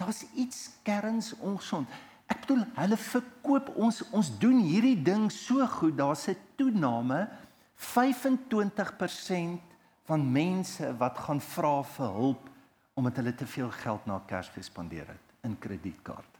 daar's 0.00 0.24
iets 0.34 0.70
kerns 0.82 1.34
ongesond. 1.44 1.88
Ek 2.30 2.44
bedoel 2.46 2.64
hulle 2.78 2.96
verkoop 2.96 3.72
ons 3.76 4.00
ons 4.16 4.30
doen 4.40 4.60
hierdie 4.64 4.96
ding 5.04 5.28
so 5.34 5.66
goed. 5.66 5.96
Daar's 5.98 6.28
'n 6.28 6.36
toename 6.56 7.28
25% 7.74 9.60
van 10.04 10.32
mense 10.32 10.96
wat 10.96 11.18
gaan 11.18 11.40
vra 11.40 11.82
vir 11.82 12.06
hulp 12.06 12.48
omdat 12.94 13.16
hulle 13.16 13.34
te 13.34 13.46
veel 13.46 13.70
geld 13.70 14.06
na 14.06 14.22
Kersfees 14.26 14.66
spandeer 14.66 15.06
het 15.06 15.26
in 15.42 15.58
kredietkaart. 15.58 16.38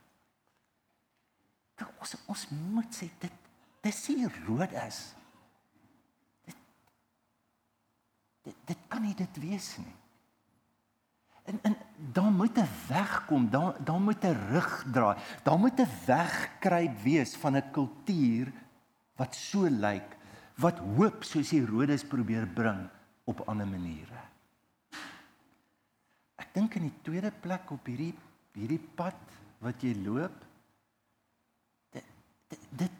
Ons 2.00 2.16
ons 2.26 2.48
moet 2.72 2.94
sê 2.94 3.08
dit 3.18 3.32
dis 3.80 4.08
nie 4.08 4.28
rood 4.46 4.72
is. 4.72 5.14
Dit 6.44 6.56
dit, 8.42 8.56
dit 8.64 8.78
kan 8.88 9.02
nie 9.02 9.14
dit 9.14 9.40
wees 9.40 9.76
nie. 9.78 9.99
En 11.50 11.58
en 11.62 11.76
daar 12.12 12.30
moet 12.30 12.58
'n 12.58 12.68
weg 12.88 13.24
kom, 13.26 13.50
daar 13.50 13.84
daar 13.84 14.00
moet 14.00 14.24
'n 14.24 14.38
rug 14.50 14.84
draai. 14.92 15.16
Daar 15.42 15.58
moet 15.58 15.80
'n 15.80 15.88
wegkruip 16.06 17.02
wees 17.02 17.36
van 17.36 17.56
'n 17.56 17.70
kultuur 17.70 18.52
wat 19.16 19.34
so 19.34 19.68
lyk, 19.68 20.16
wat 20.54 20.78
hoop 20.78 21.24
soos 21.24 21.50
Herodes 21.50 22.04
probeer 22.04 22.46
bring 22.46 22.88
op 23.24 23.40
ander 23.40 23.66
maniere. 23.66 24.20
Ek 26.36 26.48
dink 26.52 26.74
in 26.74 26.82
die 26.82 26.98
tweede 27.02 27.32
plek 27.40 27.70
op 27.70 27.86
hierdie 27.86 28.14
hierdie 28.52 28.82
pad 28.94 29.20
wat 29.58 29.82
jy 29.82 29.94
loop 30.04 30.46
dit 31.90 32.04
dit 32.48 32.70
dit, 32.72 32.96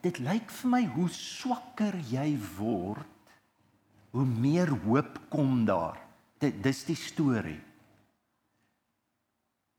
dit 0.00 0.18
lyk 0.18 0.50
vir 0.50 0.70
my 0.70 0.82
hoe 0.86 1.08
swakker 1.08 1.98
jy 2.10 2.38
word 2.58 3.17
hoe 4.18 4.26
meer 4.26 4.70
hoop 4.82 5.20
kom 5.30 5.62
daar. 5.62 6.00
Dit 6.42 6.56
dis 6.62 6.80
die 6.88 6.98
storie. 6.98 7.60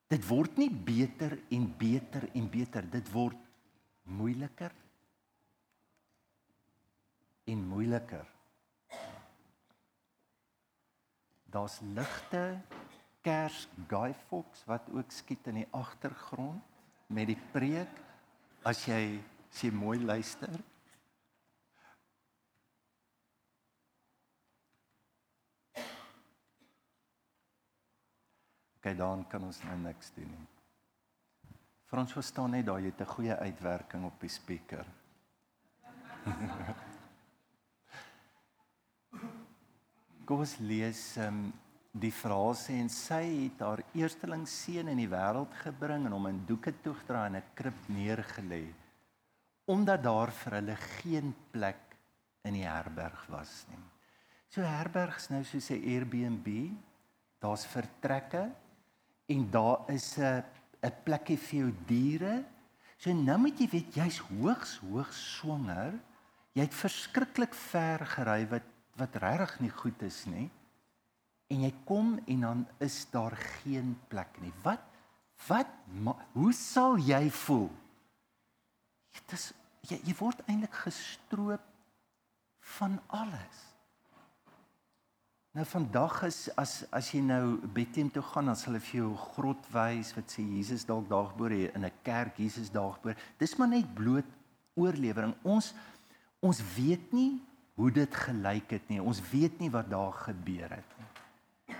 Dit 0.10 0.24
word 0.29 0.55
nie 0.58 0.72
beter 0.72 1.36
en 1.51 1.65
beter 1.77 2.29
en 2.34 2.48
beter, 2.50 2.88
dit 2.88 3.12
word 3.12 3.38
moeiliker 4.10 4.72
en 7.50 7.67
moeiliker. 7.67 8.25
Daar's 11.50 11.79
ligte 11.98 12.43
kers 13.25 13.67
Guy 13.91 14.13
Fox 14.29 14.63
wat 14.69 14.88
ook 14.96 15.12
skiet 15.12 15.51
in 15.51 15.63
die 15.65 15.69
agtergrond 15.75 16.63
met 17.12 17.27
die 17.27 17.39
preek 17.51 18.01
as 18.63 18.86
jy 18.88 19.19
as 19.50 19.63
jy 19.65 19.72
mooi 19.74 19.98
luister. 20.00 20.53
Okay, 28.79 28.95
dan 28.95 29.27
kan 29.27 29.43
ons 29.43 29.63
nou 29.63 29.77
niks 29.77 30.12
doen 30.15 30.29
nie. 30.31 30.48
Frans 31.89 32.13
verstaan 32.15 32.51
net 32.55 32.65
daai 32.65 32.86
het 32.86 33.01
'n 33.01 33.05
goeie 33.05 33.36
uitwerking 33.36 34.05
op 34.05 34.19
die 34.21 34.29
speaker. 34.29 34.86
Kom 40.25 40.39
ons 40.39 40.57
lees 40.57 41.17
um, 41.17 41.53
die 41.91 42.12
sê 42.12 42.74
en 42.79 42.89
sy 42.89 43.50
het 43.50 43.59
haar 43.59 43.83
eersteling 43.93 44.48
seun 44.48 44.88
in 44.88 44.98
die 44.98 45.09
wêreld 45.09 45.53
gebring 45.63 46.05
en 46.05 46.12
hom 46.12 46.27
in 46.27 46.45
doeke 46.45 46.74
toegedra 46.81 47.25
en 47.25 47.36
'n 47.36 47.43
krib 47.53 47.88
neergelê 47.88 48.74
omdat 49.69 50.03
daar 50.03 50.31
vir 50.31 50.53
hulle 50.53 50.75
geen 50.75 51.36
plek 51.51 51.98
in 52.41 52.53
die 52.53 52.65
herberg 52.65 53.27
was 53.29 53.65
nie. 53.69 53.83
So 54.50 54.62
herbergs 54.62 55.29
nou 55.29 55.43
soos 55.43 55.69
'n 55.69 55.83
Airbnb, 55.83 56.74
daar's 57.39 57.65
vertrekke 57.65 58.50
en 59.29 59.50
daar 59.51 59.86
is 59.88 60.17
'n 60.17 60.43
'n 60.83 60.95
plekkie 61.03 61.38
vir 61.38 61.59
jou 61.59 61.71
diere. 61.86 62.45
So 62.98 63.13
nou 63.13 63.38
moet 63.38 63.59
jy 63.59 63.67
weet 63.69 63.95
jy's 63.95 64.17
hoogs 64.17 64.77
hoogs 64.77 65.19
swanger. 65.38 65.93
Jy 66.53 66.62
het 66.62 66.74
verskriklik 66.74 67.53
ver 67.53 68.05
gery 68.05 68.48
wat 68.48 68.63
wat 69.00 69.15
regtig 69.15 69.59
nie 69.59 69.71
goed 69.71 70.01
is 70.01 70.25
nie. 70.25 70.50
En 71.48 71.62
jy 71.62 71.74
kom 71.86 72.19
en 72.27 72.41
dan 72.41 72.67
is 72.77 73.07
daar 73.12 73.36
geen 73.36 73.98
plek 74.07 74.41
nie. 74.41 74.53
Wat 74.63 74.83
wat 75.48 75.71
ma, 75.88 76.15
hoe 76.33 76.51
sal 76.53 76.98
jy 76.98 77.29
voel? 77.31 77.69
Dit 79.15 79.31
is 79.38 79.53
jy, 79.88 80.01
jy 80.03 80.15
word 80.19 80.43
eintlik 80.48 80.75
gestroop 80.83 81.63
van 82.75 83.00
alles. 83.07 83.68
Nou 85.59 85.67
vandag 85.67 86.21
is 86.23 86.45
as 86.55 86.85
as 86.95 87.09
jy 87.11 87.19
nou 87.19 87.57
Bethlehem 87.75 88.07
toe 88.15 88.21
gaan, 88.23 88.47
dan 88.47 88.55
sal 88.55 88.69
hulle 88.71 88.79
vir 88.79 88.95
jou 89.01 89.07
'n 89.11 89.23
grot 89.35 89.65
wys 89.73 90.13
wat 90.15 90.31
sê 90.31 90.39
Jesus 90.39 90.85
dalk 90.85 91.09
het 91.11 91.75
in 91.75 91.83
'n 91.83 91.91
kerk 92.01 92.37
Jesus 92.37 92.71
daar 92.71 92.93
geboor. 92.93 93.15
Dis 93.37 93.57
maar 93.57 93.67
net 93.67 93.93
bloot 93.93 94.23
oorlewering. 94.75 95.35
Ons 95.43 95.73
ons 96.39 96.61
weet 96.75 97.11
nie 97.11 97.41
hoe 97.75 97.91
dit 97.91 98.15
gelyk 98.15 98.71
het 98.71 98.87
nie. 98.87 99.01
Ons 99.01 99.21
weet 99.31 99.59
nie 99.59 99.69
wat 99.69 99.89
daar 99.89 100.13
gebeur 100.13 100.69
het 100.69 100.91
nie. 100.97 101.75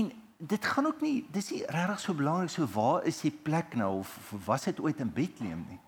En 0.00 0.12
dit 0.38 0.64
gaan 0.64 0.86
ook 0.86 1.00
nie 1.00 1.26
dis 1.30 1.50
nie 1.50 1.66
regtig 1.66 2.00
so 2.00 2.14
belangrik 2.14 2.50
so 2.50 2.66
waar 2.66 3.04
is 3.04 3.20
die 3.20 3.38
plek 3.42 3.74
nou 3.74 3.98
of, 3.98 4.32
of 4.32 4.46
was 4.46 4.64
dit 4.64 4.80
ooit 4.80 5.00
in 5.00 5.12
Bethlehem 5.12 5.66
nie. 5.68 5.80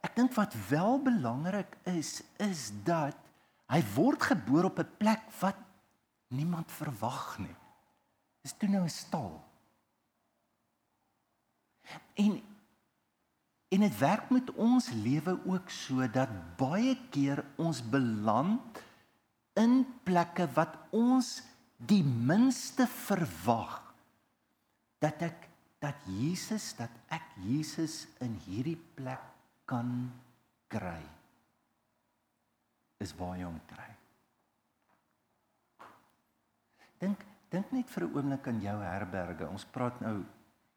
Ek 0.00 0.16
dink 0.16 0.34
wat 0.34 0.54
wel 0.68 0.98
belangrik 0.98 1.76
is 1.84 2.22
is 2.38 2.72
dat 2.82 3.14
hy 3.68 3.82
word 3.94 4.22
gebore 4.22 4.66
op 4.66 4.78
'n 4.78 4.96
plek 4.98 5.22
wat 5.38 5.67
niemand 6.34 6.72
verwag 6.72 7.38
nie. 7.38 7.56
Dis 8.42 8.54
toe 8.56 8.68
nou 8.68 8.84
'n 8.84 8.92
stal. 8.92 9.44
En 12.14 12.42
en 13.68 13.80
dit 13.80 13.98
werk 13.98 14.30
met 14.30 14.50
ons 14.56 14.88
lewe 14.90 15.40
ook 15.44 15.70
so 15.70 16.06
dat 16.08 16.56
baie 16.56 16.96
keer 17.10 17.44
ons 17.56 17.82
beland 17.90 18.78
in 19.52 19.84
plekke 20.02 20.48
wat 20.56 20.76
ons 20.90 21.42
die 21.76 22.04
minste 22.04 22.86
verwag 22.86 23.82
dat 24.98 25.22
ek 25.22 25.48
dat 25.78 25.94
Jesus 26.06 26.72
dat 26.78 26.90
ek 27.14 27.22
Jesus 27.44 28.06
in 28.24 28.40
hierdie 28.46 28.78
plek 28.94 29.22
kan 29.68 30.10
kry 30.66 31.04
is 32.98 33.14
waar 33.14 33.36
jy 33.38 33.46
hom 33.46 33.60
kry. 33.70 33.97
Dink 36.98 37.24
dink 37.48 37.70
net 37.72 37.90
vir 37.90 38.04
'n 38.04 38.14
oomblik 38.14 38.48
aan 38.48 38.60
jou 38.60 38.78
herberge. 38.82 39.48
Ons 39.48 39.64
praat 39.64 40.00
nou 40.00 40.24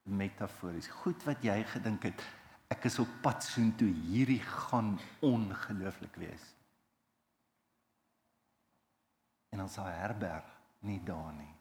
metafories. 0.03 0.87
Goed 0.87 1.23
wat 1.23 1.43
jy 1.43 1.63
gedink 1.63 2.03
het, 2.03 2.21
ek 2.69 2.85
is 2.85 2.99
op 2.99 3.07
pad 3.21 3.43
soontoe, 3.43 3.91
hierdie 3.91 4.39
gaan 4.39 4.99
ongelooflik 5.19 6.15
wees. 6.15 6.55
En 9.51 9.61
ons 9.61 9.73
sal 9.73 9.85
herberg 9.85 10.47
nie 10.79 11.03
daar 11.03 11.33
nie. 11.33 11.55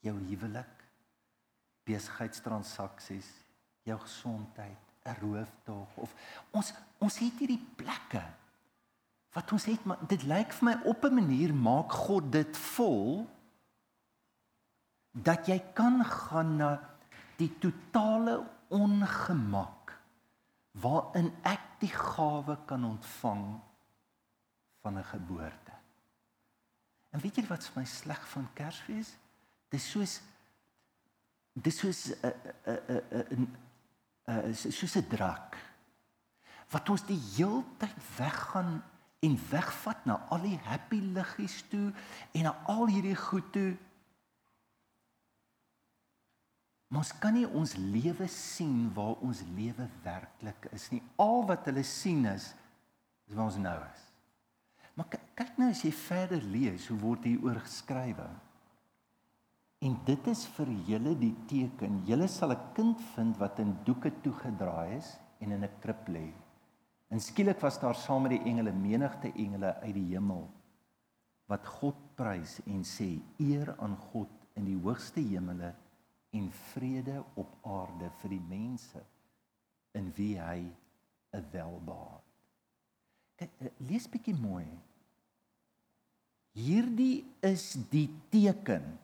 Jou 0.00 0.18
huwelik, 0.18 0.84
besigheidstransaksies, 1.84 3.30
jou 3.82 3.98
gesondheid, 3.98 4.84
'n 5.04 5.16
rooftog 5.20 5.96
of 5.96 6.14
ons 6.50 6.72
ons 6.98 7.18
het 7.20 7.38
hierdie 7.38 7.60
plekke 7.76 8.22
wat 9.36 9.52
ons 9.52 9.66
het 9.68 9.84
maar 9.84 10.00
dit 10.08 10.22
lyk 10.24 10.52
vir 10.56 10.68
my 10.70 10.74
op 10.88 11.04
'n 11.04 11.14
manier 11.14 11.54
maak 11.54 11.92
God 11.92 12.32
dit 12.32 12.56
vol 12.56 13.26
dat 15.14 15.46
jy 15.46 15.60
kan 15.74 16.02
gaan 16.04 16.56
na 16.58 16.70
die 17.38 17.50
totale 17.62 18.40
ongemak 18.74 19.94
waarin 20.82 21.30
ek 21.46 21.78
die 21.78 21.92
gawe 21.94 22.56
kan 22.66 22.84
ontvang 22.84 23.44
van 24.82 24.98
'n 24.98 25.04
geboorte. 25.04 25.72
En 27.10 27.20
weet 27.20 27.36
jy 27.36 27.46
wat 27.46 27.64
vir 27.64 27.82
my 27.82 27.84
sleg 27.86 28.28
van 28.28 28.48
Kersfees? 28.54 29.16
Dis 29.68 29.90
soos 29.90 30.20
dis 31.52 31.78
soos 31.78 32.10
'n 32.10 32.34
'n 32.66 33.02
'n 33.30 33.56
'n 34.26 34.54
soos 34.54 34.96
'n 34.96 35.08
drak 35.08 35.56
wat 36.70 36.88
ons 36.88 37.06
die 37.06 37.20
heeltyd 37.36 38.16
weggaan 38.16 38.82
en 39.20 39.38
wegvat 39.50 40.04
na 40.04 40.26
al 40.28 40.42
die 40.42 40.58
happy 40.58 41.00
liggies 41.00 41.62
toe 41.68 41.92
en 42.32 42.42
na 42.42 42.54
al 42.66 42.86
hierdie 42.86 43.16
goed 43.16 43.52
toe 43.52 43.76
Maar 46.88 47.02
ons 47.02 47.12
kan 47.18 47.34
nie 47.34 47.46
ons 47.46 47.74
lewe 47.80 48.26
sien 48.30 48.90
waar 48.94 49.16
ons 49.24 49.40
lewe 49.56 49.86
werklik 50.04 50.68
is 50.76 50.90
nie. 50.92 51.02
Al 51.18 51.44
wat 51.48 51.66
hulle 51.70 51.84
sien 51.86 52.24
is 52.30 52.52
is 53.24 53.34
waar 53.34 53.48
ons 53.48 53.60
nou 53.60 53.78
is. 53.88 54.02
Maar 54.94 55.08
kyk 55.34 55.56
nou 55.58 55.70
as 55.72 55.82
jy 55.82 55.90
verder 55.96 56.42
lees, 56.52 56.86
hoe 56.90 56.98
word 57.00 57.24
hier 57.26 57.42
oor 57.42 57.58
geskrywe? 57.64 58.28
En 59.84 59.96
dit 60.06 60.28
is 60.30 60.44
vir 60.56 60.70
julle 60.88 61.14
die 61.18 61.32
teken. 61.50 62.02
Julle 62.08 62.28
sal 62.28 62.52
'n 62.52 62.72
kind 62.76 63.00
vind 63.14 63.36
wat 63.38 63.58
in 63.58 63.76
doeke 63.84 64.12
toegedraai 64.22 64.96
is 64.96 65.18
en 65.40 65.52
in 65.52 65.64
'n 65.64 65.80
krib 65.80 66.08
lê. 66.08 66.32
En 67.10 67.20
skielik 67.20 67.60
was 67.60 67.80
daar 67.80 67.94
saam 67.94 68.22
met 68.22 68.30
die 68.30 68.44
engele 68.50 68.72
menigte 68.72 69.32
engele 69.34 69.74
uit 69.80 69.94
die 69.94 70.08
hemel 70.14 70.48
wat 71.46 71.66
God 71.66 71.96
prys 72.16 72.60
en 72.66 72.84
sê 72.84 73.20
eer 73.38 73.74
aan 73.78 73.96
God 73.96 74.30
in 74.56 74.64
die 74.64 74.78
hoogste 74.80 75.20
hemele 75.20 75.74
en 76.34 76.50
vrede 76.72 77.20
op 77.38 77.50
aarde 77.62 78.10
vir 78.20 78.34
die 78.34 78.44
mense 78.48 79.02
in 79.94 80.10
wie 80.16 80.34
hy 80.40 80.60
'n 81.34 81.46
welbehaag. 81.52 82.22
Kyk, 83.38 83.50
eh, 83.58 83.70
lees 83.78 84.08
bietjie 84.10 84.34
mooi. 84.34 84.66
Hierdie 86.54 87.24
is 87.42 87.72
die 87.90 88.08
teken. 88.30 88.98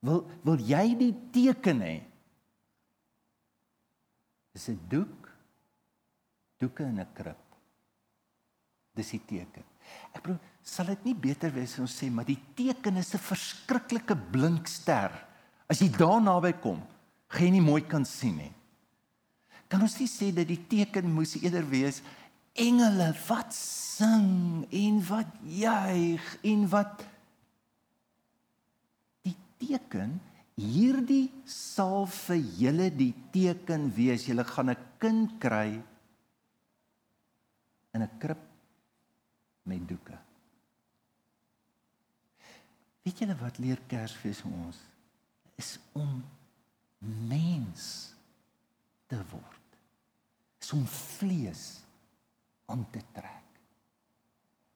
Wil 0.00 0.30
wil 0.44 0.58
jy 0.58 0.94
die 0.98 1.14
teken 1.30 1.80
hê? 1.80 2.02
Dis 4.52 4.68
'n 4.68 4.80
doek. 4.88 5.30
Doeke 6.58 6.84
in 6.84 7.00
'n 7.00 7.12
krib. 7.14 7.42
Dis 8.94 9.10
die 9.10 9.24
teken. 9.26 9.64
Ek 10.12 10.22
bedoel, 10.22 10.38
sal 10.62 10.86
dit 10.86 11.04
nie 11.04 11.14
beter 11.14 11.50
wees 11.50 11.72
as 11.72 11.78
ons 11.78 12.02
sê 12.02 12.10
maar 12.10 12.24
die 12.24 12.42
teken 12.54 12.96
is 12.96 13.14
'n 13.14 13.18
verskriklike 13.18 14.16
blink 14.30 14.66
ster 14.68 15.31
As 15.70 15.80
jy 15.80 15.88
daar 15.94 16.20
naby 16.22 16.52
kom, 16.62 16.80
gaan 17.32 17.46
jy 17.46 17.52
nie 17.56 17.64
mooi 17.64 17.82
kan 17.86 18.04
sien 18.08 18.36
nie. 18.36 18.52
Kan 19.68 19.84
ons 19.84 19.96
nie 20.00 20.10
sê 20.10 20.32
dat 20.34 20.48
die 20.48 20.60
teken 20.68 21.08
moes 21.08 21.36
eerder 21.40 21.64
wees 21.70 22.02
engele 22.52 23.08
wat 23.28 23.54
sing 23.56 24.66
en 24.68 24.98
wat 25.08 25.30
juig 25.48 26.26
en 26.44 26.66
wat 26.68 27.06
die 29.24 29.36
teken 29.62 30.18
hierdie 30.60 31.30
sal 31.48 32.04
vir 32.12 32.42
julle 32.60 32.90
die 32.92 33.14
teken 33.32 33.88
wees 33.96 34.26
julle 34.28 34.44
gaan 34.44 34.70
'n 34.70 34.76
kind 35.00 35.40
kry 35.40 35.80
in 37.94 38.02
'n 38.02 38.18
krib 38.18 38.42
met 39.64 39.88
doeke. 39.88 40.18
Weet 43.02 43.18
julle 43.18 43.36
wat 43.40 43.58
leer 43.58 43.80
Kersfees 43.88 44.42
ons? 44.44 44.91
Is 45.60 45.78
om 45.92 46.22
mens 47.28 47.84
te 49.10 49.18
word. 49.30 49.78
Is 50.62 50.72
om 50.72 50.86
vlees 50.86 51.64
aan 52.70 52.84
te 52.90 53.02
trek. 53.12 53.38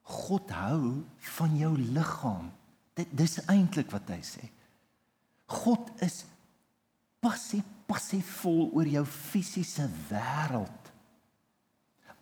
God 0.07 0.51
hou 0.55 1.03
van 1.37 1.55
jou 1.59 1.73
liggaam. 1.77 2.51
Dit 2.97 3.11
dis 3.17 3.39
eintlik 3.47 3.91
wat 3.93 4.09
hy 4.11 4.21
sê. 4.25 4.45
God 5.47 5.91
is 6.03 6.23
passief 7.23 7.65
passief 7.87 8.27
vol 8.41 8.67
oor 8.75 8.87
jou 8.89 9.03
fisiese 9.07 9.85
wêreld. 10.09 10.91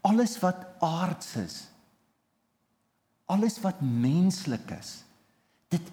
Alles 0.05 0.37
wat 0.43 0.67
aards 0.85 1.33
is. 1.41 1.55
Alles 3.25 3.57
wat 3.63 3.81
menslik 3.81 4.69
is. 4.77 4.99
Dit 5.73 5.89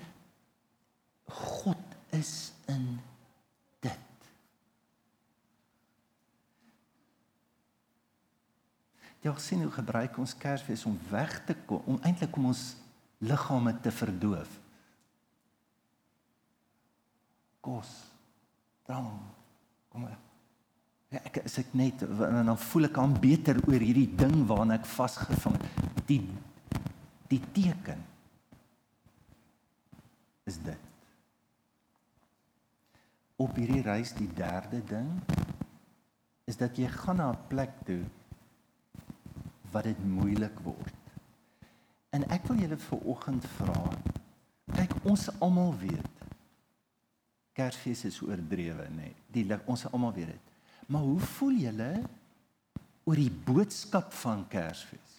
God 1.33 1.92
is 2.13 2.53
in 2.69 3.01
dit. 3.81 4.27
Jy 9.23 9.33
sien 9.41 9.63
hoe 9.65 9.73
gebruik 9.73 10.19
ons 10.21 10.35
Kersfees 10.37 10.85
om 10.89 10.99
weg 11.11 11.39
te 11.47 11.57
kom, 11.67 11.81
om 11.87 12.01
eintlik 12.05 12.37
om 12.37 12.51
ons 12.51 12.65
liggame 13.23 13.73
te 13.81 13.93
verdoof. 13.95 14.59
Kos, 17.63 17.91
drank, 18.89 19.33
kom 19.89 20.05
maar. 20.05 20.19
Ja, 21.13 21.21
ek 21.29 21.43
as 21.45 21.59
ek 21.61 21.75
net 21.77 22.03
en 22.03 22.49
dan 22.49 22.57
voel 22.59 22.89
ek 22.89 22.97
aan 22.99 23.13
beter 23.21 23.61
oor 23.69 23.85
hierdie 23.85 24.09
ding 24.17 24.47
waarna 24.49 24.81
ek 24.81 24.89
vasgevang. 24.89 25.59
Die 26.09 26.23
die 27.33 27.41
teken 27.53 28.01
is 30.49 30.59
dit. 30.61 30.92
Op 33.43 33.57
hierdie 33.59 33.83
reis 33.83 34.13
die 34.15 34.29
derde 34.39 34.83
ding 34.87 35.11
is 36.47 36.59
dat 36.61 36.77
jy 36.79 36.89
gaan 36.91 37.19
na 37.19 37.31
'n 37.33 37.47
plek 37.49 37.73
toe 37.87 38.03
wat 39.73 39.85
dit 39.85 40.01
moeilik 40.05 40.59
word. 40.63 40.97
En 42.11 42.29
ek 42.29 42.47
wil 42.47 42.59
julle 42.61 42.79
vir 42.79 42.99
oggend 42.99 43.45
vra. 43.57 43.83
Kyk, 44.75 44.93
ons 45.03 45.31
almal 45.41 45.75
weet 45.79 46.13
Kersfees 47.53 48.05
is 48.09 48.21
oordrewe, 48.25 48.87
nê. 48.89 49.13
Nee. 49.13 49.15
Die 49.45 49.59
ons 49.69 49.85
almal 49.93 50.15
weet 50.17 50.33
dit. 50.33 50.53
Maar 50.87 51.05
hoe 51.05 51.21
voel 51.37 51.59
julle 51.61 51.91
oor 53.05 53.19
die 53.19 53.33
boodskap 53.45 54.13
van 54.23 54.47
Kersfees? 54.49 55.19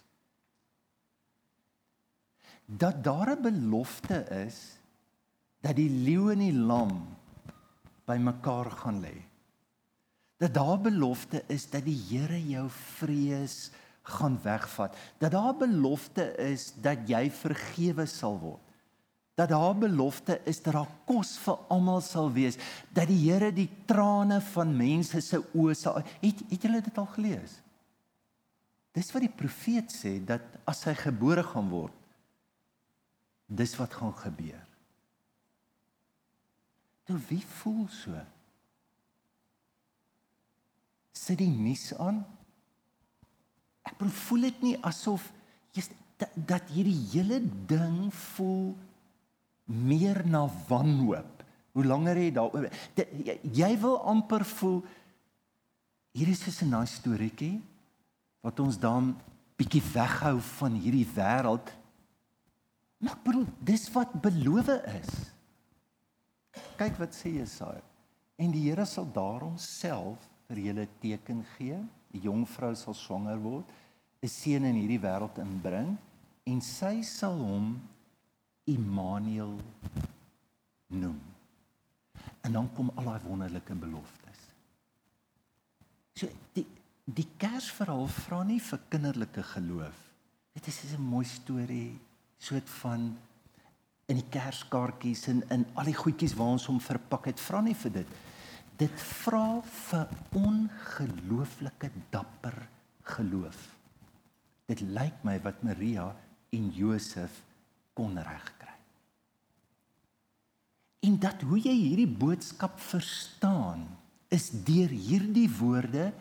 Dat 2.65 3.03
daar 3.03 3.35
'n 3.35 3.41
belofte 3.41 4.25
is 4.45 4.79
dat 5.61 5.75
die 5.75 5.89
leeu 5.89 6.31
en 6.31 6.39
die 6.39 6.53
lam 6.53 7.05
bymekaar 8.09 8.71
gaan 8.81 8.99
lê. 9.03 9.15
Dat 10.37 10.53
daar 10.53 10.79
belofte 10.81 11.43
is 11.47 11.69
dat 11.69 11.85
die 11.85 11.97
Here 12.09 12.39
jou 12.47 12.67
vrees 12.69 13.71
gaan 14.03 14.39
wegvat. 14.43 14.97
Dat 15.17 15.31
daar 15.31 15.55
belofte 15.55 16.35
is 16.37 16.73
dat 16.81 17.07
jy 17.07 17.29
vergewe 17.31 18.05
sal 18.05 18.39
word 18.39 18.73
dat 19.33 19.49
daar 19.49 19.77
belofte 19.77 20.41
is 20.43 20.61
dat 20.61 20.73
daar 20.73 20.89
kos 21.05 21.37
vir 21.41 21.57
almal 21.73 22.01
sal 22.05 22.29
wees, 22.33 22.57
dat 22.93 23.09
die 23.09 23.17
Here 23.25 23.49
die 23.53 23.69
trane 23.89 24.39
van 24.53 24.75
mense 24.77 25.21
se 25.25 25.39
oë 25.41 25.73
sal 25.77 26.01
het 26.03 26.43
het 26.51 26.61
julle 26.61 26.81
dit 26.85 26.97
al 27.01 27.09
gelees? 27.15 27.57
Dis 28.93 29.09
wat 29.13 29.25
die 29.25 29.33
profeet 29.33 29.89
sê 29.93 30.19
dat 30.21 30.45
as 30.69 30.83
hy 30.85 30.93
gebore 30.99 31.41
gaan 31.47 31.71
word, 31.71 31.95
dis 33.49 33.73
wat 33.79 33.93
gaan 33.97 34.13
gebeur. 34.21 34.61
Toe 37.03 37.19
wie 37.27 37.43
voel 37.59 37.87
so? 37.91 38.15
Sit 41.11 41.39
die 41.39 41.51
nuus 41.51 41.91
aan? 41.99 42.23
Ek 43.83 43.99
voel 44.25 44.49
dit 44.49 44.61
nie 44.63 44.77
asof 44.81 45.29
jy 45.75 45.83
dat 46.47 46.69
hierdie 46.71 46.99
hele 47.11 47.41
ding 47.67 48.07
voel 48.15 48.71
meer 49.65 50.21
na 50.27 50.45
wanhoop. 50.69 51.43
Hoe 51.73 51.85
langer 51.85 52.19
jy 52.21 52.31
daaroor 52.35 52.69
jy 53.43 53.71
wil 53.81 53.97
amper 54.07 54.45
voel 54.45 54.83
hier 56.13 56.29
is 56.29 56.61
'n 56.61 56.69
nice 56.69 57.01
storieetjie 57.01 57.61
wat 58.41 58.59
ons 58.59 58.77
dan 58.77 59.15
bietjie 59.57 59.81
weghou 59.93 60.39
van 60.59 60.73
hierdie 60.77 61.07
wêreld. 61.15 61.71
Maar 62.97 63.17
bro, 63.23 63.45
dis 63.59 63.89
wat 63.91 64.21
beloof 64.21 64.67
is. 64.67 65.32
Kyk 66.77 66.99
wat 67.01 67.15
sê 67.15 67.33
Jesaja. 67.37 67.81
En 68.37 68.51
die 68.51 68.65
Here 68.67 68.85
sal 68.85 69.07
daarom 69.13 69.57
self 69.61 70.21
vir 70.49 70.61
julle 70.67 70.87
teken 71.01 71.43
gee. 71.55 71.77
Die 72.13 72.21
jong 72.25 72.45
vrou 72.49 72.73
sal 72.75 72.93
swanger 72.97 73.39
word, 73.41 73.65
'n 74.21 74.29
seun 74.29 74.65
in 74.65 74.75
hierdie 74.75 75.01
wêreld 75.01 75.37
inbring 75.37 75.97
en 76.45 76.61
sy 76.61 77.01
sal 77.01 77.37
hom 77.39 77.81
Immanuel 78.65 79.57
noem. 80.87 81.19
En 82.43 82.51
dan 82.51 82.69
kom 82.75 82.91
al 82.95 83.03
daai 83.03 83.25
wonderlike 83.27 83.75
beloftes. 83.75 84.39
So 86.15 86.27
die 86.53 86.65
die 87.03 87.27
Kersverhaal 87.37 88.07
vra 88.07 88.43
nie 88.47 88.61
vir 88.63 88.79
kinderlike 88.89 89.43
geloof. 89.43 89.97
Dit 90.53 90.67
is 90.67 90.95
'n 90.95 91.01
mooi 91.01 91.25
storie, 91.25 91.99
soort 92.37 92.69
van 92.69 93.17
in 94.11 94.19
die 94.19 94.29
kerskaartjies 94.33 95.27
en 95.31 95.41
in 95.53 95.65
al 95.79 95.87
die 95.87 95.97
goedjies 95.97 96.35
waar 96.37 96.57
ons 96.57 96.67
hom 96.69 96.81
verpak 96.83 97.29
het, 97.31 97.39
vra 97.39 97.61
nie 97.63 97.75
vir 97.77 97.97
dit. 98.01 98.17
Dit 98.79 99.05
vra 99.23 99.61
vir 99.63 100.11
ongelooflike 100.39 101.91
dapper 102.11 102.57
geloof. 103.15 103.61
Dit 104.67 104.83
lyk 104.95 105.23
my 105.27 105.37
wat 105.43 105.63
Maria 105.63 106.09
en 106.53 106.69
Josef 106.75 107.41
kon 107.93 108.17
regkry. 108.17 108.71
En 111.03 111.17
dat 111.19 111.43
hoe 111.43 111.59
jy 111.59 111.73
hierdie 111.75 112.07
boodskap 112.07 112.79
verstaan 112.79 113.83
is 114.33 114.49
deur 114.65 114.91
hierdie 114.91 115.49
woorde 115.59 116.11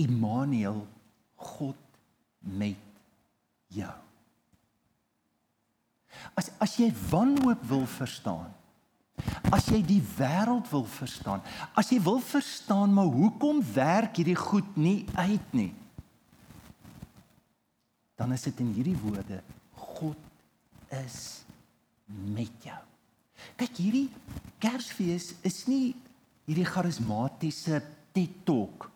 Immanuel 0.00 0.84
God 1.34 1.78
met 2.40 2.80
jou. 3.72 3.92
As 6.38 6.50
as 6.62 6.76
jy 6.80 6.88
wanhoop 7.10 7.62
wil 7.70 7.86
verstaan, 7.86 8.50
as 9.52 9.68
jy 9.70 9.82
die 9.84 10.00
wêreld 10.16 10.68
wil 10.72 10.84
verstaan, 10.88 11.42
as 11.78 11.92
jy 11.92 12.00
wil 12.02 12.20
verstaan 12.24 12.92
maar 12.94 13.10
hoekom 13.12 13.60
werk 13.74 14.20
hierdie 14.20 14.38
goed 14.38 14.76
nie 14.76 15.04
uit 15.14 15.56
nie, 15.56 15.72
dan 18.16 18.32
is 18.32 18.46
dit 18.48 18.62
in 18.62 18.72
hierdie 18.76 18.98
woorde 19.02 19.40
God 19.96 20.18
is 21.02 21.42
met 22.06 22.64
jou. 22.64 22.80
Kyk 23.58 23.78
hierdie 23.82 24.08
Kersfees 24.62 25.32
is 25.42 25.64
nie 25.66 25.94
hierdie 26.46 26.66
charismatiese 26.68 27.80
TED 28.14 28.42
Talk 28.46 28.88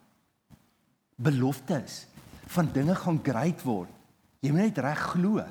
beloftes 1.16 2.04
van 2.54 2.68
dinge 2.72 2.94
gaan 2.94 3.18
great 3.24 3.62
word. 3.66 3.90
Jy 4.44 4.52
moet 4.52 4.68
net 4.68 4.82
reg 4.84 5.00
glo. 5.14 5.42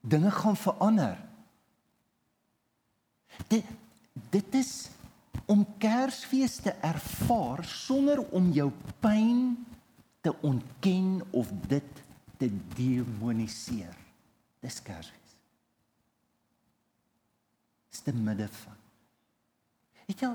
Dinge 0.00 0.30
gaan 0.30 0.56
verander. 0.56 1.18
Dit 3.48 3.64
dit 4.30 4.54
is 4.54 4.90
om 5.46 5.64
Kersfees 5.78 6.56
te 6.62 6.72
ervaar 6.84 7.64
sonder 7.64 8.20
om 8.30 8.50
jou 8.52 8.68
pyn 9.00 9.56
te 10.20 10.34
ontken 10.42 11.20
of 11.30 11.48
dit 11.68 12.02
te 12.38 12.50
demoniseer. 12.74 13.96
Dis 14.60 14.82
Kersfees. 14.82 15.34
Dis 17.90 18.00
te 18.00 18.14
midde 18.14 18.48
van. 18.48 18.78
Het 20.06 20.24
jy 20.24 20.30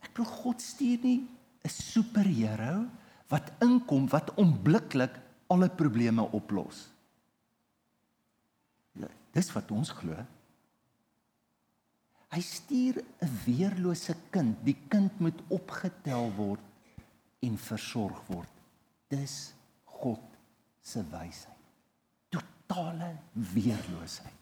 ek 0.00 0.14
glo 0.16 0.24
God 0.24 0.62
stuur 0.62 1.04
nie 1.04 1.20
'n 1.64 1.68
superheld 1.68 2.88
wat 3.28 3.52
inkom 3.62 4.08
wat 4.08 4.34
onmiddellik 4.34 5.14
alle 5.46 5.68
probleme 5.68 6.22
oplos. 6.32 6.86
Ja, 6.86 6.99
dis 9.32 9.52
wat 9.54 9.70
ons 9.70 9.92
glo. 9.94 10.16
Hy 12.30 12.40
stuur 12.40 13.02
'n 13.22 13.30
weerlose 13.44 14.14
kind. 14.30 14.56
Die 14.64 14.76
kind 14.88 15.20
moet 15.20 15.40
opgetel 15.48 16.32
word 16.36 16.62
en 17.42 17.58
versorg 17.58 18.26
word. 18.26 18.52
Dis 19.08 19.54
God 19.84 20.22
se 20.80 21.02
wysheid 21.10 21.60
totale 22.70 23.16
weerloosheid. 23.32 24.38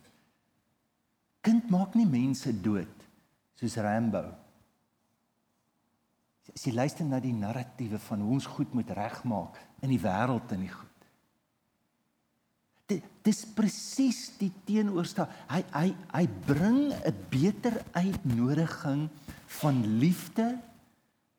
Kind 1.40 1.70
maak 1.72 1.96
nie 1.96 2.06
mense 2.08 2.52
dood 2.52 3.06
soos 3.56 3.78
Rambo. 3.80 4.20
As 6.52 6.64
jy 6.64 6.74
luister 6.74 7.06
na 7.08 7.20
die 7.22 7.32
narratiewe 7.32 8.00
van 8.08 8.22
hoe 8.24 8.36
ons 8.36 8.48
goed 8.48 8.74
moet 8.76 8.90
regmaak 8.96 9.56
in 9.84 9.92
die 9.92 10.00
wêreld 10.02 10.52
en 10.52 10.64
die 10.64 10.72
dis 13.28 13.44
presies 13.52 14.22
die 14.40 14.50
teenoorstel. 14.64 15.28
Hy 15.52 15.60
hy 15.76 15.88
hy 16.14 16.24
bring 16.48 16.80
'n 16.96 17.14
beter 17.28 17.76
uitnodiging 17.92 19.08
van 19.60 19.76
liefde 20.00 20.56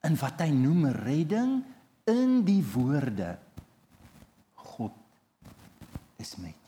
in 0.05 0.15
wat 0.21 0.39
hy 0.39 0.51
noem 0.53 0.85
redding 1.03 1.63
in 2.05 2.45
die 2.45 2.63
woorde 2.63 3.37
God 4.55 4.93
is 6.17 6.37
met 6.37 6.59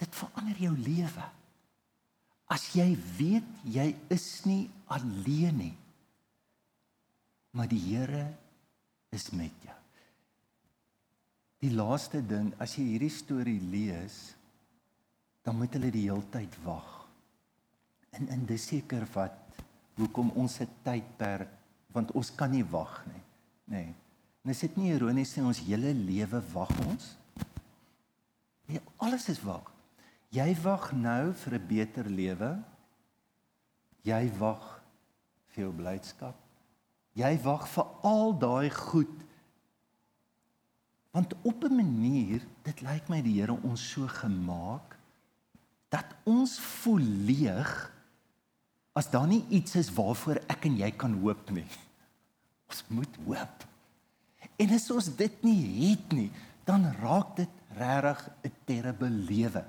dit 0.00 0.18
verander 0.20 0.58
jou 0.60 0.74
lewe. 0.76 1.26
As 2.52 2.68
jy 2.76 2.90
weet 3.18 3.48
jy 3.74 3.88
is 4.12 4.26
nie 4.46 4.66
alleen 4.92 5.56
nie. 5.58 5.74
Maar 7.56 7.70
die 7.72 7.80
Here 7.80 8.26
is 9.16 9.30
met 9.32 9.64
jou. 9.64 9.75
Die 11.66 11.74
laaste 11.74 12.20
ding, 12.22 12.52
as 12.62 12.76
jy 12.78 12.84
hierdie 12.92 13.10
storie 13.10 13.58
lees, 13.72 14.36
dan 15.42 15.56
moet 15.58 15.74
hulle 15.74 15.90
die 15.90 16.04
heeltyd 16.06 16.54
wag. 16.62 16.90
En 18.14 18.28
in 18.30 18.44
dis 18.46 18.68
seker 18.70 19.02
wat 19.16 19.34
hoekom 19.96 20.30
ons 20.38 20.60
se 20.60 20.66
tydperk 20.86 21.50
want 21.96 22.12
ons 22.18 22.28
kan 22.36 22.50
nie 22.52 22.64
wag 22.68 22.92
nie, 23.08 23.22
nê. 23.72 23.82
En 24.44 24.52
is 24.52 24.60
dit 24.62 24.74
nie 24.78 24.92
ironies 24.92 25.30
sê 25.32 25.42
ons 25.42 25.62
hele 25.64 25.90
lewe 25.96 26.42
wag 26.52 26.70
ons? 26.84 27.06
Nee, 28.68 28.82
alles 29.02 29.26
is 29.32 29.40
wag. 29.42 29.72
Jy 30.36 30.50
wag 30.62 30.90
nou 30.94 31.32
vir 31.32 31.54
'n 31.58 31.66
beter 31.66 32.06
lewe. 32.06 32.52
Jy 34.04 34.22
wag 34.38 34.62
vir 35.48 35.64
jou 35.64 35.72
blydskap. 35.72 36.36
Jy 37.14 37.32
wag 37.42 37.66
vir 37.66 37.86
al 38.02 38.38
daai 38.38 38.70
goed. 38.70 39.25
Want 41.16 41.34
op 41.42 41.64
'n 41.64 41.74
manier, 41.74 42.42
dit 42.62 42.80
lyk 42.80 43.08
my 43.08 43.22
die 43.22 43.40
Here 43.40 43.56
ons 43.62 43.90
so 43.90 44.06
gemaak 44.06 44.96
dat 45.88 46.04
ons 46.24 46.58
voel 46.60 47.00
leeg 47.00 47.92
as 48.92 49.10
daar 49.10 49.26
nie 49.26 49.44
iets 49.48 49.74
is 49.74 49.92
waarvoor 49.92 50.42
ek 50.46 50.64
en 50.64 50.76
jy 50.76 50.90
kan 50.90 51.14
hoop 51.20 51.50
nie. 51.50 51.64
Ons 52.68 52.84
moet 52.88 53.16
hoop. 53.24 53.64
En 54.56 54.70
as 54.70 54.90
ons 54.90 55.08
dit 55.16 55.42
nie 55.42 55.88
het 55.88 56.12
nie, 56.12 56.30
dan 56.64 56.84
raak 57.00 57.36
dit 57.36 57.52
regtig 57.78 58.28
'n 58.42 58.52
terrible 58.64 59.10
lewe. 59.10 59.64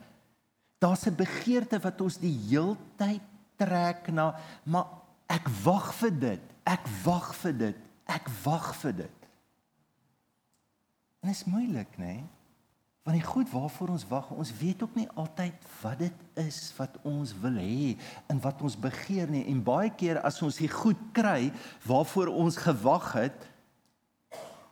Daar's 0.79 1.05
'n 1.07 1.15
begeerte 1.15 1.79
wat 1.79 2.01
ons 2.01 2.17
die 2.17 2.37
heeltyd 2.49 3.21
trek 3.55 4.11
na, 4.11 4.35
maar 4.63 4.87
ek 5.27 5.47
wag 5.63 5.93
vir 5.93 6.19
dit. 6.19 6.41
Ek 6.63 6.87
wag 7.03 7.35
vir 7.35 7.57
dit. 7.57 7.77
Ek 8.05 8.27
wag 8.43 8.75
vir 8.75 8.95
dit. 8.95 9.16
En 11.27 11.33
dit 11.33 11.41
is 11.41 11.51
moeilik, 11.51 11.97
né? 11.97 12.05
Nee? 12.05 12.23
Want 13.03 13.17
die 13.17 13.27
goed 13.27 13.49
waarvoor 13.51 13.87
ons 13.87 14.07
wag, 14.07 14.29
ons 14.31 14.51
weet 14.59 14.83
ook 14.83 14.95
nie 14.95 15.07
altyd 15.19 15.65
wat 15.81 15.99
dit 15.99 16.13
is 16.43 16.59
wat 16.75 16.95
ons 17.07 17.33
wil 17.39 17.55
hê 17.59 17.95
en 18.31 18.39
wat 18.43 18.61
ons 18.63 18.77
begeer 18.79 19.27
nie. 19.31 19.45
En 19.51 19.63
baie 19.63 19.91
keer 19.95 20.21
as 20.27 20.41
ons 20.43 20.59
die 20.59 20.71
goed 20.71 20.99
kry 21.15 21.51
waarvoor 21.87 22.31
ons 22.31 22.59
gewag 22.59 23.11
het, 23.15 23.47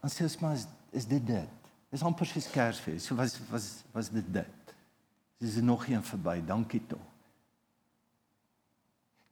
dan 0.03 0.11
sê 0.11 0.27
ons 0.27 0.37
maar 0.43 0.55
is, 0.55 0.67
is 0.95 1.07
dit 1.11 1.27
dit. 1.27 1.71
Dis 1.91 2.03
amper 2.07 2.27
soos 2.27 2.47
Kersfees. 2.51 3.03
So 3.07 3.15
was 3.19 3.35
was 3.51 3.83
was 3.95 4.11
dit 4.15 4.27
dit. 4.39 4.75
Dis 5.43 5.59
nog 5.63 5.87
een 5.87 6.03
verby. 6.03 6.39
Dankie 6.47 6.83
tog. 6.87 7.03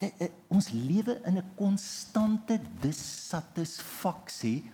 Eh, 0.04 0.28
ons 0.52 0.72
lewe 0.76 1.22
in 1.24 1.40
'n 1.40 1.56
konstante 1.56 2.60
dissatisfaksie 2.84 4.72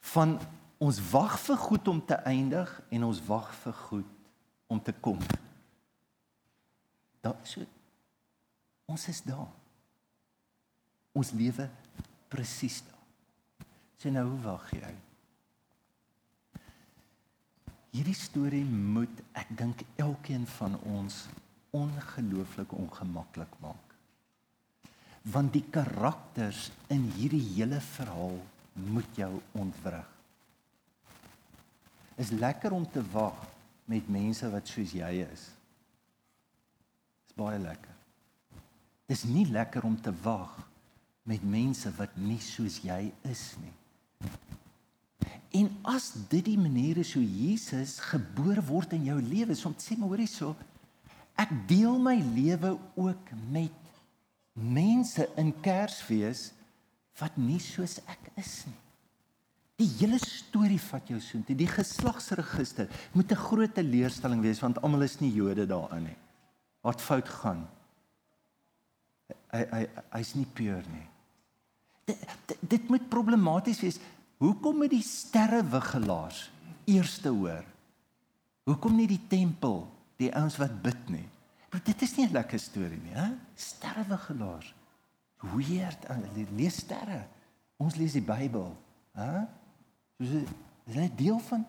van 0.00 0.40
ons 0.80 0.98
wag 1.12 1.36
vir 1.44 1.58
goed 1.60 1.88
om 1.92 2.00
te 2.00 2.16
eindig 2.24 2.70
en 2.88 3.04
ons 3.10 3.20
wag 3.26 3.50
vir 3.62 3.76
goed 3.84 4.12
om 4.72 4.80
te 4.80 4.94
kom. 5.04 5.20
Daar 7.20 7.36
so 7.44 7.66
ons 8.90 9.04
is 9.12 9.20
daar. 9.22 9.50
Ons 11.14 11.30
lewe 11.36 11.68
presies 12.32 12.80
daar. 12.86 13.04
Sê 14.00 14.10
nou 14.10 14.24
hoe 14.30 14.40
wag 14.46 14.64
jy? 14.74 14.92
Hierdie 17.90 18.16
storie 18.16 18.64
moet 18.64 19.20
ek 19.36 19.50
dink 19.58 19.84
elkeen 20.00 20.46
van 20.56 20.78
ons 20.96 21.26
ongelooflik 21.76 22.72
ongemaklik 22.74 23.52
maak. 23.62 23.96
Want 25.30 25.52
die 25.54 25.66
karakters 25.70 26.70
in 26.90 27.04
hierdie 27.18 27.42
hele 27.52 27.82
verhaal 27.92 28.40
moet 28.90 29.20
jou 29.20 29.34
ontwrig 29.60 30.09
is 32.20 32.32
lekker 32.36 32.74
om 32.76 32.84
te 32.90 33.02
wag 33.12 33.38
met 33.90 34.08
mense 34.12 34.46
wat 34.52 34.68
soos 34.68 34.92
jy 34.94 35.10
is. 35.24 35.46
Dis 37.26 37.38
baie 37.38 37.58
lekker. 37.58 37.96
Dis 39.10 39.24
nie 39.26 39.46
lekker 39.50 39.86
om 39.88 39.96
te 39.98 40.12
wag 40.22 40.52
met 41.26 41.42
mense 41.42 41.90
wat 41.96 42.14
nie 42.20 42.40
soos 42.42 42.80
jy 42.84 43.08
is 43.28 43.44
nie. 43.62 43.74
En 45.60 45.70
as 45.90 46.12
dit 46.30 46.44
die 46.52 46.58
manier 46.60 47.00
is 47.02 47.14
hoe 47.16 47.24
Jesus 47.24 47.96
gebore 48.12 48.62
word 48.68 48.94
in 48.94 49.08
jou 49.08 49.18
lewe, 49.18 49.56
so 49.58 49.70
om 49.70 49.74
te 49.74 49.88
sê 49.88 49.96
maar 49.98 50.12
hoorie 50.12 50.30
so, 50.30 50.54
ek 51.40 51.50
deel 51.70 51.98
my 52.02 52.14
lewe 52.36 52.76
ook 53.00 53.32
met 53.50 53.90
mense 54.54 55.26
in 55.40 55.50
Kersfees 55.64 56.50
wat 57.18 57.34
nie 57.40 57.58
soos 57.62 57.98
ek 58.06 58.30
is 58.38 58.60
nie. 58.68 58.78
Die 59.80 59.88
hele 59.96 60.18
storie 60.20 60.80
vat 60.90 61.08
jou 61.08 61.18
soontoe. 61.24 61.56
Die 61.56 61.70
geslagsregister 61.70 62.88
moet 63.16 63.32
'n 63.32 63.44
groot 63.48 63.76
leerstelling 63.76 64.42
wees 64.42 64.60
want 64.60 64.82
almal 64.82 65.02
is 65.02 65.20
nie 65.20 65.32
Jode 65.32 65.66
daarin 65.66 66.04
nie. 66.04 66.18
Wat 66.82 67.00
fout 67.00 67.28
gaan? 67.28 67.68
Hy 69.52 69.64
hy 69.70 69.86
hy's 70.10 70.34
nie 70.34 70.46
puur 70.46 70.84
nie. 70.92 71.06
Dit, 72.04 72.18
dit, 72.46 72.58
dit 72.60 72.88
moet 72.88 73.08
problematies 73.08 73.80
wees. 73.80 73.98
Hoekom 74.38 74.76
moet 74.76 74.90
die 74.90 75.02
sterrewigelaars 75.02 76.50
eerste 76.84 77.28
hoor? 77.28 77.64
Hoekom 78.64 78.96
nie 78.96 79.06
die 79.06 79.26
tempel, 79.28 79.86
die 80.16 80.34
ouens 80.34 80.56
wat 80.56 80.82
bid 80.82 81.08
nie? 81.08 81.28
Maar 81.70 81.82
dit 81.84 82.02
is 82.02 82.16
nie 82.16 82.26
'n 82.26 82.32
lekker 82.32 82.58
storie 82.58 83.00
nie, 83.00 83.14
hè? 83.14 83.30
Sterrewigelaars. 83.54 84.74
Weird, 85.40 86.06
lees 86.56 86.76
sterre. 86.76 87.26
Ons 87.76 87.96
lees 87.96 88.12
die 88.12 88.22
Bybel, 88.22 88.76
hè? 89.12 89.46
Soos 90.20 90.44
is 90.90 90.96
hy 91.00 91.06
deel 91.16 91.38
van 91.48 91.62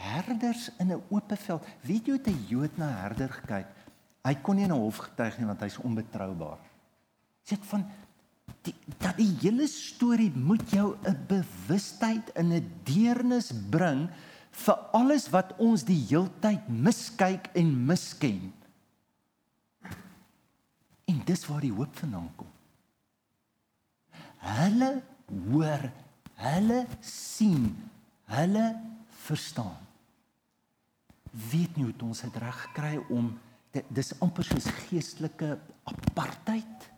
herders 0.00 0.70
in 0.80 0.88
'n 0.88 1.02
oop 1.10 1.32
veld. 1.36 1.66
Weet 1.84 2.06
jy 2.06 2.12
hoe 2.16 2.30
'n 2.32 2.46
Jood 2.48 2.76
na 2.78 2.88
herder 3.02 3.42
kyk? 3.46 3.66
Hy 4.24 4.34
kon 4.42 4.56
nie 4.56 4.64
in 4.64 4.72
'n 4.72 4.80
hof 4.80 4.96
getuig 4.96 5.38
nie 5.38 5.46
want 5.46 5.60
hy's 5.60 5.76
onbetroubaar. 5.78 6.58
Sê 7.44 7.52
ek 7.52 7.64
van 7.64 7.84
die 8.62 8.74
dat 8.98 9.16
die 9.16 9.36
hele 9.40 9.66
storie 9.66 10.30
moet 10.30 10.70
jou 10.70 10.96
'n 11.04 11.26
bewustheid 11.28 12.30
in 12.36 12.52
'n 12.52 12.80
deernis 12.84 13.52
bring 13.70 14.08
vir 14.50 14.76
alles 14.92 15.28
wat 15.30 15.54
ons 15.58 15.84
die 15.84 16.06
heeltyd 16.08 16.68
miskyk 16.68 17.50
en 17.54 17.86
misken. 17.86 18.52
En 21.04 21.22
dis 21.24 21.46
waar 21.46 21.60
die 21.60 21.72
hoop 21.72 21.96
vandaan 21.96 22.30
kom. 22.36 22.48
Hulle 24.38 25.02
hoor 25.26 25.92
Hulle 26.40 26.84
sien, 27.04 27.68
hulle 28.32 28.66
verstaan. 29.26 29.76
Weet 31.30 31.76
nie 31.76 31.86
hoe 31.86 31.94
ons 32.08 32.24
dit 32.24 32.38
reg 32.42 32.62
kry 32.74 32.96
om 33.12 33.30
dis 33.70 34.14
amper 34.24 34.46
soos 34.48 34.66
geestelike 34.88 35.52
apartheid 35.86 36.88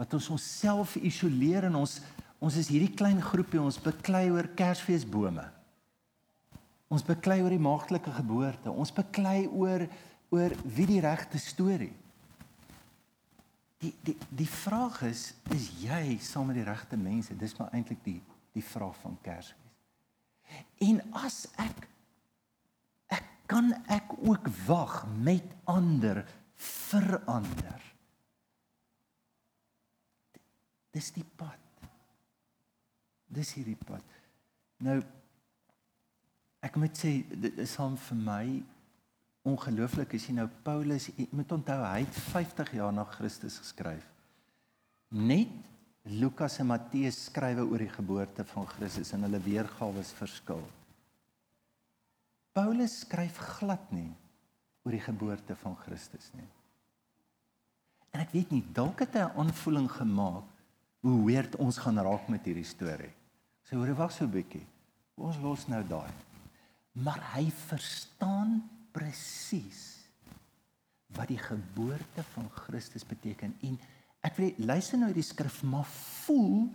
wat 0.00 0.14
ons 0.16 0.30
onsself 0.32 0.96
isoleer 0.96 1.68
en 1.68 1.82
ons 1.82 1.98
ons 2.42 2.54
is 2.58 2.70
hierdie 2.72 2.94
klein 2.98 3.20
groepie 3.22 3.60
ons 3.62 3.76
beklei 3.78 4.24
oor 4.32 4.48
Kersfeesbome. 4.58 5.44
Ons 6.90 7.04
beklei 7.06 7.38
oor 7.38 7.54
die 7.54 7.62
maagdelike 7.62 8.10
geboorte. 8.16 8.72
Ons 8.72 8.90
beklei 8.94 9.46
oor 9.46 9.86
oor 10.32 10.54
wie 10.64 10.88
die 10.88 11.02
regte 11.04 11.38
storie. 11.38 11.92
Die 13.82 13.92
die 14.02 14.16
die 14.42 14.48
vraag 14.48 15.02
is 15.06 15.28
is 15.54 15.68
jy 15.84 16.18
saam 16.24 16.50
met 16.50 16.58
die 16.58 16.66
regte 16.66 16.98
mense? 16.98 17.36
Dis 17.38 17.54
maar 17.60 17.70
eintlik 17.76 18.02
die 18.02 18.18
die 18.52 18.64
vraag 18.64 18.96
van 19.00 19.18
Kersfees. 19.24 19.58
En 20.84 21.00
as 21.16 21.46
ek 21.60 21.88
ek 23.12 23.28
kan 23.50 23.72
ek 23.92 24.12
ook 24.24 24.48
wag 24.66 25.02
met 25.20 25.54
ander 25.68 26.22
verander. 26.56 27.80
Dis 30.92 31.10
die 31.16 31.24
pad. 31.24 31.60
Dis 33.32 33.54
hierdie 33.56 33.78
pad. 33.80 34.04
Nou 34.84 35.00
ek 36.62 36.78
moet 36.78 36.96
sê 36.96 37.16
dit 37.26 37.58
is 37.64 37.74
hom 37.80 37.96
vir 37.98 38.20
my 38.22 38.44
ongelooflik 39.48 40.14
as 40.14 40.28
jy 40.28 40.36
nou 40.36 40.46
Paulus 40.62 41.08
moet 41.34 41.52
onthou 41.56 41.80
hy 41.82 42.04
het 42.04 42.18
50 42.30 42.76
jaar 42.78 42.92
na 42.94 43.04
Christus 43.08 43.58
geskryf. 43.62 44.04
Net 45.12 45.71
Lukas 46.02 46.58
en 46.58 46.66
Matteus 46.66 47.28
skrywe 47.28 47.62
oor 47.62 47.78
die 47.84 47.92
geboorte 47.92 48.44
van 48.50 48.66
Christus 48.66 49.12
en 49.14 49.22
hulle 49.22 49.38
weergawe 49.42 50.02
is 50.02 50.10
verskil. 50.18 50.62
Paulus 52.52 52.98
skryf 53.04 53.38
glad 53.60 53.92
nie 53.94 54.10
oor 54.82 54.96
die 54.96 55.04
geboorte 55.04 55.54
van 55.60 55.76
Christus 55.84 56.32
nie. 56.34 56.48
En 58.12 58.24
ek 58.24 58.34
weet 58.34 58.50
nie 58.50 58.64
dalk 58.74 59.04
het 59.06 59.14
hy 59.14 59.22
'n 59.22 59.38
aanvoeling 59.38 59.88
gemaak 59.88 60.44
hoe 61.02 61.24
weird 61.26 61.56
ons 61.56 61.78
gaan 61.78 61.98
raak 61.98 62.28
met 62.28 62.44
hierdie 62.44 62.66
storie. 62.66 63.14
Sê 63.64 63.76
hoor 63.76 63.94
wag 63.94 64.12
so 64.12 64.24
'n 64.24 64.30
bietjie. 64.30 64.66
Ons 65.16 65.38
los 65.38 65.68
nou 65.68 65.82
daai. 65.86 66.12
Maar 66.92 67.20
hy 67.34 67.50
verstaan 67.50 68.68
presies 68.92 70.02
wat 71.14 71.28
die 71.28 71.38
geboorte 71.38 72.22
van 72.34 72.50
Christus 72.50 73.06
beteken 73.06 73.56
en 73.60 73.78
Ek 74.22 74.38
wil 74.38 74.54
luister 74.62 75.00
nou 75.00 75.10
die 75.14 75.24
skrif 75.26 75.62
maar 75.66 75.88
voel 76.24 76.68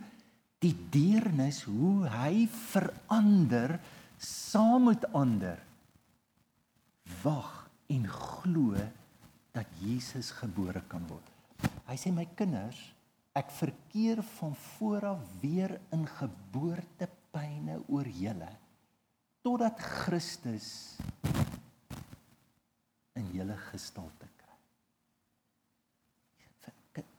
die 0.60 0.74
deernis 0.92 1.62
hoe 1.68 2.08
hy 2.12 2.44
verander 2.50 3.78
saam 4.20 4.90
met 4.90 5.06
ander. 5.16 5.60
Wag 7.22 7.68
en 7.88 8.04
glo 8.12 8.76
dat 9.56 9.80
Jesus 9.80 10.30
gebore 10.36 10.82
kan 10.90 11.06
word. 11.08 11.24
Hy 11.88 11.96
sê 11.96 12.12
my 12.12 12.26
kinders, 12.36 12.78
ek 13.38 13.48
verkeer 13.54 14.20
van 14.36 14.52
vooraf 14.76 15.22
weer 15.40 15.78
in 15.94 16.04
geboortepyne 16.18 17.80
oor 17.88 18.08
julle 18.18 18.50
totdat 19.46 19.78
Christus 19.80 20.98
in 23.16 23.30
julle 23.32 23.56
gestalte 23.70 24.28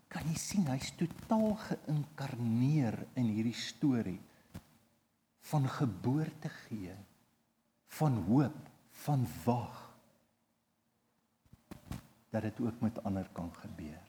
kan 0.10 0.26
jy 0.26 0.38
sien 0.41 0.65
hy's 0.72 0.89
totaal 0.98 1.54
geïnkarneer 1.67 2.98
in 3.19 3.30
hierdie 3.30 3.58
storie 3.58 4.19
van 5.52 5.67
geboorte 5.69 6.50
gee 6.65 6.95
van 8.00 8.17
hoop 8.26 8.58
van 9.06 9.26
wag 9.45 9.78
dat 12.30 12.45
dit 12.45 12.60
ook 12.62 12.82
met 12.82 12.98
ander 13.04 13.30
kan 13.34 13.50
gebeur. 13.62 14.02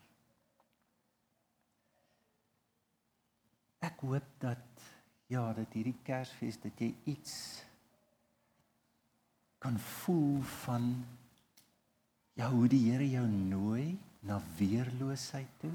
Ek 3.81 4.03
hoop 4.05 4.27
dat 4.43 4.85
ja, 5.31 5.45
dat 5.57 5.73
hierdie 5.73 5.97
Kersfees 6.05 6.59
dat 6.61 6.81
jy 6.81 6.91
iets 7.09 7.35
kan 9.61 9.79
voel 9.79 10.41
van 10.65 10.93
ja, 12.37 12.51
hoe 12.51 12.69
die 12.69 12.83
Here 12.91 13.09
jou 13.09 13.27
nooi 13.29 13.99
na 14.21 14.41
weerloosheid 14.59 15.49
toe. 15.59 15.73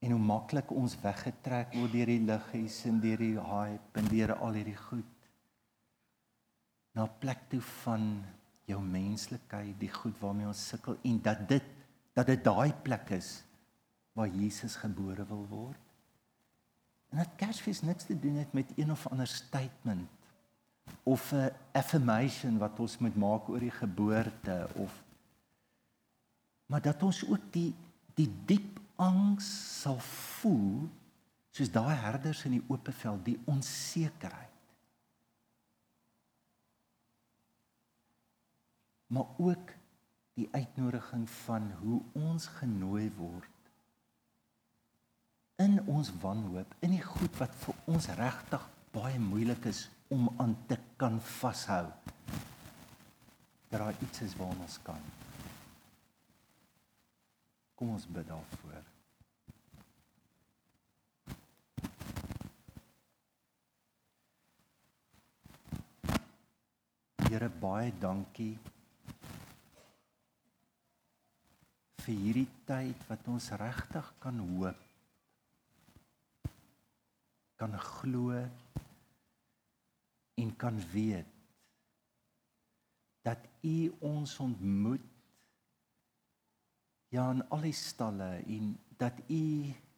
En 0.00 0.14
hoe 0.14 0.20
maklik 0.20 0.70
ons 0.72 0.96
weggetrek 1.02 1.74
word 1.76 1.92
deur 1.92 2.12
die 2.12 2.22
liggies 2.24 2.84
en 2.88 3.00
deur 3.02 3.20
die 3.20 3.36
hype 3.36 4.00
en 4.00 4.08
deur 4.08 4.34
al 4.38 4.56
hierdie 4.56 4.78
goed. 4.88 5.16
Na 6.94 7.04
'n 7.04 7.18
plek 7.18 7.48
toe 7.48 7.60
van 7.84 8.24
jou 8.64 8.80
menslikheid, 8.82 9.78
die 9.78 9.92
goed 9.92 10.18
waarmee 10.18 10.46
ons 10.46 10.68
sukkel 10.68 10.96
en 11.02 11.20
dat 11.22 11.48
dit 11.48 11.64
dat 12.12 12.26
dit 12.26 12.44
daai 12.44 12.72
plek 12.82 13.10
is 13.10 13.44
waar 14.12 14.28
Jesus 14.28 14.76
gebore 14.76 15.24
wil 15.26 15.46
word. 15.48 15.84
En 17.10 17.18
dat 17.18 17.36
Kersfees 17.36 17.82
niks 17.82 18.04
te 18.04 18.18
doen 18.18 18.34
het 18.34 18.52
met 18.52 18.72
een 18.76 18.90
of 18.90 19.06
ander 19.06 19.26
statement 19.26 20.08
of 21.02 21.32
'n 21.32 21.52
affirmation 21.72 22.58
wat 22.58 22.80
ons 22.80 22.98
moet 22.98 23.16
maak 23.16 23.48
oor 23.48 23.58
die 23.58 23.70
geboorte 23.70 24.68
of 24.74 25.02
maar 26.70 26.82
dat 26.82 27.02
ons 27.02 27.24
ook 27.26 27.50
die 27.52 27.74
die 28.14 28.28
diep 28.46 28.78
angs 29.00 29.46
sal 29.80 29.98
voel 30.04 30.86
soos 31.56 31.70
daai 31.72 31.96
herders 31.98 32.44
in 32.46 32.58
die 32.58 32.64
oop 32.68 32.90
veld 33.00 33.22
die 33.26 33.38
onsekerheid. 33.50 34.48
Maar 39.10 39.30
ook 39.42 39.72
die 40.38 40.48
uitnodiging 40.52 41.24
van 41.30 41.70
hoe 41.80 42.02
ons 42.18 42.46
genooi 42.60 43.08
word 43.16 43.56
in 45.64 45.80
ons 45.90 46.12
wanhoop 46.22 46.76
in 46.86 46.94
die 46.94 47.04
goed 47.04 47.40
wat 47.40 47.56
vir 47.64 47.80
ons 47.90 48.06
regtig 48.20 48.68
baie 48.94 49.18
moeilik 49.22 49.66
is 49.70 49.88
om 50.10 50.28
aan 50.42 50.54
te 50.70 50.78
kan 51.00 51.18
vashou. 51.40 51.86
Dat 53.70 53.80
daar 53.80 54.06
iets 54.06 54.22
is 54.28 54.36
waar 54.38 54.54
ons 54.54 54.78
kan 54.86 55.19
kom 57.80 57.94
ons 57.94 58.04
bid 58.12 58.26
daarvoor. 58.28 58.88
Here 67.30 67.48
baie 67.62 67.94
dankie 68.02 68.58
vir 72.04 72.18
hierdie 72.20 72.50
tyd 72.68 73.06
wat 73.08 73.30
ons 73.32 73.48
regtig 73.62 74.12
kan 74.20 74.42
hoop 74.44 74.86
kan 77.60 77.76
glo 77.86 78.36
en 80.42 80.52
kan 80.60 80.80
weet 80.92 81.32
dat 83.24 83.48
u 83.64 83.76
ons 84.12 84.36
ontmoet 84.44 85.09
ja 87.10 87.26
in 87.34 87.42
al 87.50 87.64
die 87.66 87.76
stalle 87.76 88.30
en 88.46 88.74
dat 89.00 89.18
u 89.26 89.44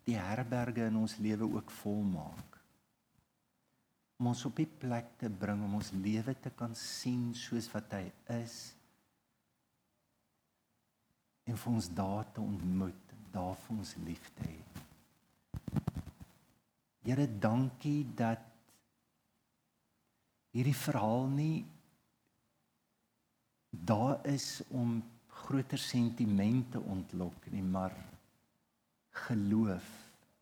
die 0.06 0.18
herberge 0.18 0.88
in 0.88 0.96
ons 0.96 1.18
lewe 1.22 1.48
ook 1.58 1.70
volmaak 1.82 2.58
om 4.18 4.30
ons 4.30 4.44
op 4.46 4.56
die 4.56 4.70
plek 4.84 5.16
te 5.18 5.28
bring 5.30 5.64
om 5.66 5.80
ons 5.80 5.90
lewe 5.98 6.34
te 6.38 6.52
kan 6.54 6.74
sien 6.78 7.32
soos 7.34 7.66
wat 7.72 7.96
hy 7.98 8.04
is 8.38 8.56
en 11.50 11.58
vir 11.58 11.72
ons 11.72 11.88
daar 11.90 12.28
te 12.32 12.40
ontmoet, 12.40 13.14
daar 13.34 13.56
vir 13.64 13.76
ons 13.76 13.94
lief 14.06 14.28
te 14.36 14.46
hê. 14.46 14.60
Here, 17.02 17.26
dankie 17.26 18.04
dat 18.14 18.44
hierdie 20.54 20.76
verhaal 20.76 21.26
nie 21.32 21.64
daar 23.72 24.20
is 24.28 24.60
om 24.70 25.00
groter 25.42 25.78
sentimente 25.78 26.80
ontlok 26.80 27.50
nie, 27.50 27.62
maar 27.62 27.94
geloof 29.26 29.88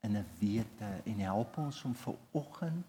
in 0.01 0.17
'n 0.17 0.27
wete 0.39 0.91
en 1.05 1.19
help 1.19 1.57
ons 1.57 1.83
om 1.85 1.95
ver 1.95 2.17
oggend 2.31 2.87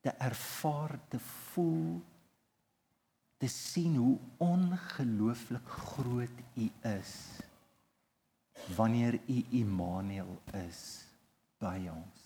te 0.00 0.10
ervaar 0.10 0.98
te 1.08 1.18
voel 1.18 2.02
te 3.36 3.48
sien 3.48 3.96
hoe 3.96 4.18
ongelooflik 4.36 5.68
groot 5.68 6.38
U 6.54 6.70
is 6.80 7.14
wanneer 8.76 9.14
U 9.26 9.44
Immanuel 9.50 10.38
is 10.68 11.04
by 11.58 11.88
ons. 11.90 12.20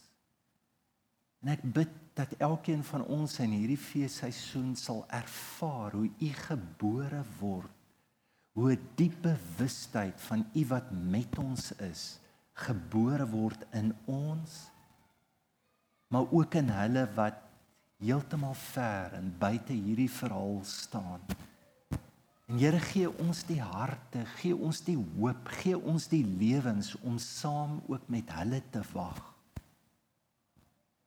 En 1.40 1.52
ek 1.54 1.62
bid 1.62 1.92
dat 2.16 2.32
elkeen 2.40 2.84
van 2.84 3.04
ons 3.12 3.38
in 3.44 3.52
hierdie 3.54 3.80
feesseisoen 3.80 4.74
sal 4.76 5.04
ervaar 5.12 5.96
hoe 5.96 6.08
U 6.08 6.30
gebore 6.48 7.22
word, 7.40 7.75
hoe 8.56 8.72
'n 8.72 8.88
diep 8.96 9.16
bewustheid 9.22 10.20
van 10.20 10.46
U 10.54 10.66
wat 10.66 10.90
met 10.90 11.38
ons 11.38 11.72
is, 11.72 12.18
gebore 12.52 13.26
word 13.28 13.66
in 13.70 13.92
ons, 14.04 14.70
maar 16.08 16.24
ook 16.32 16.54
in 16.54 16.68
hulle 16.68 17.04
wat 17.14 17.36
heeltemal 18.00 18.54
ver 18.54 19.12
en 19.12 19.34
buite 19.38 19.72
hierdie 19.72 20.10
verhaal 20.10 20.60
staan. 20.64 21.20
En 22.46 22.56
Here 22.58 22.80
gee 22.80 23.10
ons 23.18 23.44
die 23.44 23.60
harte, 23.60 24.24
gee 24.38 24.56
ons 24.56 24.80
die 24.86 24.96
hoop, 24.96 25.48
gee 25.60 25.76
ons 25.78 26.08
die 26.08 26.24
lewens 26.24 26.94
om 27.02 27.18
saam 27.18 27.82
ook 27.86 28.08
met 28.08 28.30
hulle 28.38 28.62
te 28.70 28.80
wag. 28.92 29.20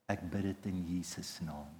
Ek 0.06 0.22
bid 0.30 0.42
dit 0.42 0.66
in 0.66 0.82
Jesus 0.86 1.38
naam. 1.40 1.79